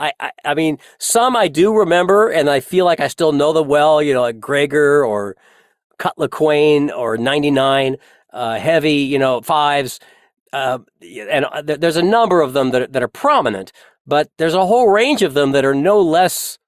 [0.00, 0.32] I, I.
[0.46, 4.02] I mean, some I do remember, and I feel like I still know them well.
[4.02, 5.36] You know, like Gregor or
[5.98, 7.96] Cut Lawquane or ninety nine.
[8.32, 10.00] Uh, heavy, you know, fives.
[10.52, 13.72] Uh, and uh, there's a number of them that, are- that are prominent,
[14.06, 16.58] but there's a whole range of them that are no less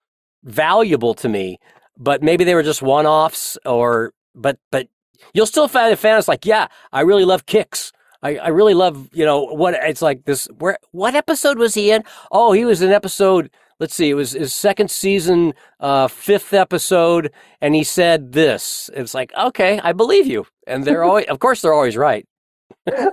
[0.44, 1.58] valuable to me.
[1.98, 4.88] But maybe they were just one offs, or but but
[5.34, 7.92] you'll still find a fan that's like, yeah, I really love Kix.
[8.22, 10.46] I, I really love you know what it's like this.
[10.58, 12.04] Where what episode was he in?
[12.30, 13.50] Oh, he was in episode.
[13.80, 18.88] let's see, it was his second season, uh, fifth episode, and he said this.
[18.94, 20.46] It's like, okay, I believe you.
[20.66, 22.26] And they're always, of course, they're always right.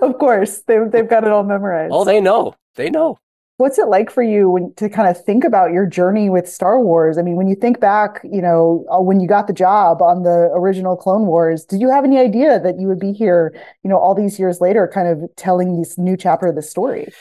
[0.02, 1.92] of course, they they've got it all memorized.
[1.92, 2.54] Oh, they know.
[2.76, 3.18] They know.
[3.60, 6.80] What's it like for you when, to kind of think about your journey with Star
[6.80, 7.18] Wars?
[7.18, 10.22] I mean, when you think back, you know, uh, when you got the job on
[10.22, 13.90] the original Clone Wars, did you have any idea that you would be here, you
[13.90, 17.12] know, all these years later, kind of telling this new chapter of the story?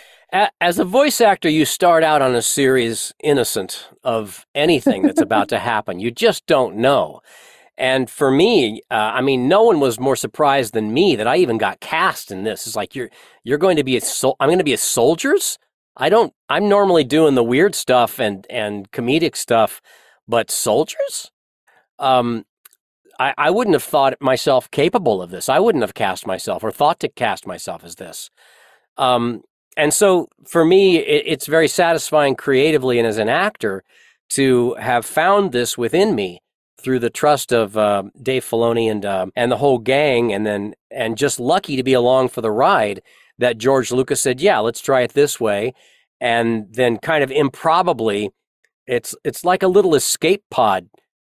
[0.62, 5.50] As a voice actor, you start out on a series innocent of anything that's about
[5.50, 6.00] to happen.
[6.00, 7.20] You just don't know.
[7.78, 11.36] And for me, uh, I mean, no one was more surprised than me that I
[11.36, 12.66] even got cast in this.
[12.66, 13.10] It's like you're
[13.44, 15.60] you're going to be a sol- I'm going to be a soldiers.
[16.00, 16.34] I don't.
[16.48, 19.82] I'm normally doing the weird stuff and and comedic stuff,
[20.28, 21.30] but soldiers.
[22.00, 22.46] Um,
[23.20, 25.50] I, I wouldn't have thought myself capable of this.
[25.50, 28.30] I wouldn't have cast myself or thought to cast myself as this.
[28.98, 29.44] Um,
[29.76, 33.84] and so for me, it, it's very satisfying creatively and as an actor
[34.30, 36.42] to have found this within me
[36.80, 40.76] through the trust of uh, Dave Filoni and uh, and the whole gang, and then
[40.90, 43.02] and just lucky to be along for the ride
[43.40, 45.74] that George Lucas said, "Yeah, let's try it this way,"
[46.22, 48.30] and then kind of improbably,
[48.88, 50.90] it's it's like a little escape pod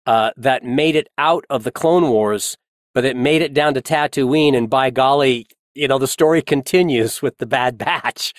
[0.07, 2.57] uh, that made it out of the Clone Wars,
[2.95, 7.23] but it made it down to Tatooine, and by golly, you know, the story continues
[7.23, 8.33] with the Bad Batch.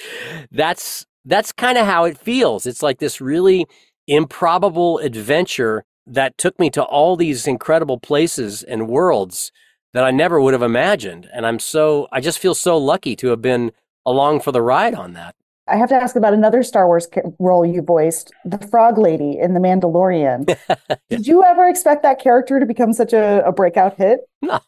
[0.52, 2.66] That's that's kind of how it feels.
[2.66, 3.66] It's like this really
[4.08, 9.52] improbable adventure that took me to all these incredible places and worlds
[9.94, 11.30] that I never would have imagined.
[11.34, 13.72] And I'm so, I just feel so lucky to have been
[14.06, 15.36] along for the ride on that.
[15.68, 17.08] I have to ask about another Star Wars
[17.40, 20.58] role you voiced, the Frog Lady in The Mandalorian.
[21.10, 24.22] Did you ever expect that character to become such a, a, breakout hit?
[24.42, 24.60] No,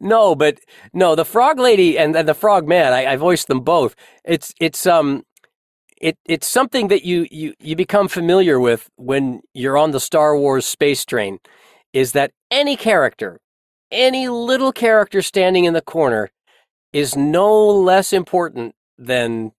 [0.00, 0.58] no, but
[0.92, 3.94] no, the Frog Lady and, and the Frog Man, I, I voiced them both.
[4.24, 5.24] It's it's um
[5.96, 10.36] it it's something that you you you become familiar with when you're on the Star
[10.36, 11.38] Wars space train.
[11.92, 13.40] Is that any character
[13.90, 16.30] any little character standing in the corner
[16.92, 19.52] is no less important than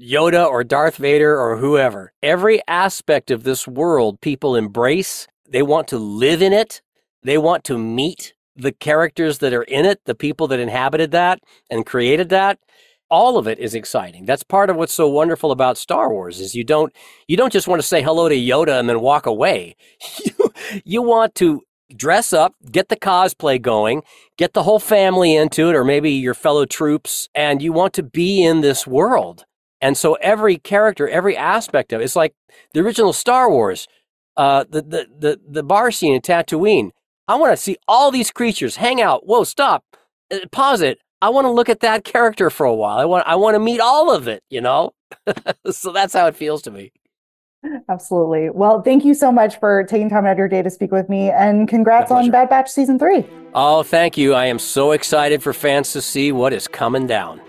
[0.00, 2.12] Yoda or Darth Vader or whoever.
[2.22, 5.26] Every aspect of this world people embrace.
[5.48, 6.82] They want to live in it.
[7.22, 11.40] They want to meet the characters that are in it, the people that inhabited that
[11.70, 12.58] and created that.
[13.10, 14.24] All of it is exciting.
[14.24, 16.92] That's part of what's so wonderful about Star Wars is you don't
[17.28, 19.76] you don't just want to say hello to Yoda and then walk away.
[20.24, 20.52] you,
[20.84, 21.62] you want to
[21.96, 24.02] dress up, get the cosplay going,
[24.36, 28.02] get the whole family into it, or maybe your fellow troops, and you want to
[28.02, 29.44] be in this world.
[29.80, 32.34] And so every character, every aspect of it, it's like
[32.72, 33.86] the original Star Wars,
[34.36, 36.90] uh, the, the, the, the bar scene in Tatooine.
[37.28, 39.26] I want to see all these creatures hang out.
[39.26, 39.84] Whoa, stop,
[40.32, 40.98] uh, pause it.
[41.20, 42.98] I want to look at that character for a while.
[42.98, 44.92] I want, I want to meet all of it, you know?
[45.70, 46.92] so that's how it feels to me.
[47.88, 48.50] Absolutely.
[48.50, 51.08] Well, thank you so much for taking time out of your day to speak with
[51.08, 53.24] me and congrats on Bad Batch season three.
[53.54, 54.34] Oh, thank you.
[54.34, 57.40] I am so excited for fans to see what is coming down.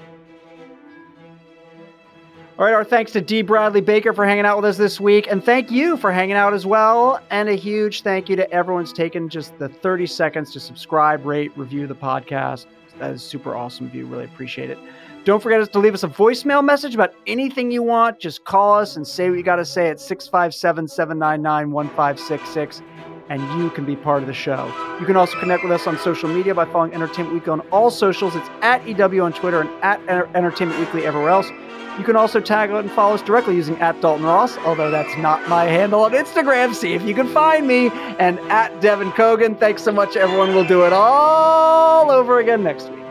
[2.58, 5.28] All right, our thanks to Dee Bradley Baker for hanging out with us this week.
[5.30, 7.20] And thank you for hanging out as well.
[7.30, 11.52] And a huge thank you to everyone's taken just the 30 seconds to subscribe, rate,
[11.58, 12.68] review the podcast.
[13.00, 14.06] That is super awesome of you.
[14.06, 14.78] Really appreciate it.
[15.26, 18.20] Don't forget to leave us a voicemail message about anything you want.
[18.20, 22.84] Just call us and say what you got to say at 657 799 1566,
[23.30, 24.68] and you can be part of the show.
[25.00, 27.90] You can also connect with us on social media by following Entertainment Weekly on all
[27.90, 28.36] socials.
[28.36, 30.00] It's at EW on Twitter and at
[30.36, 31.50] Entertainment Weekly everywhere else.
[31.98, 35.18] You can also tag out and follow us directly using at Dalton Ross, although that's
[35.18, 36.76] not my handle on Instagram.
[36.76, 37.90] See if you can find me.
[38.20, 39.60] And at Devin Coggan.
[39.60, 40.54] Thanks so much, everyone.
[40.54, 43.05] We'll do it all over again next week.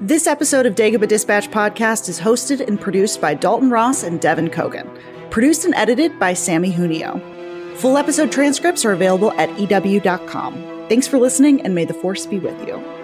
[0.00, 4.48] This episode of Dagobah Dispatch podcast is hosted and produced by Dalton Ross and Devin
[4.48, 4.88] Coggan.
[5.28, 7.20] Produced and edited by Sammy Junio.
[7.78, 10.86] Full episode transcripts are available at EW.com.
[10.88, 12.97] Thanks for listening, and may the force be with you.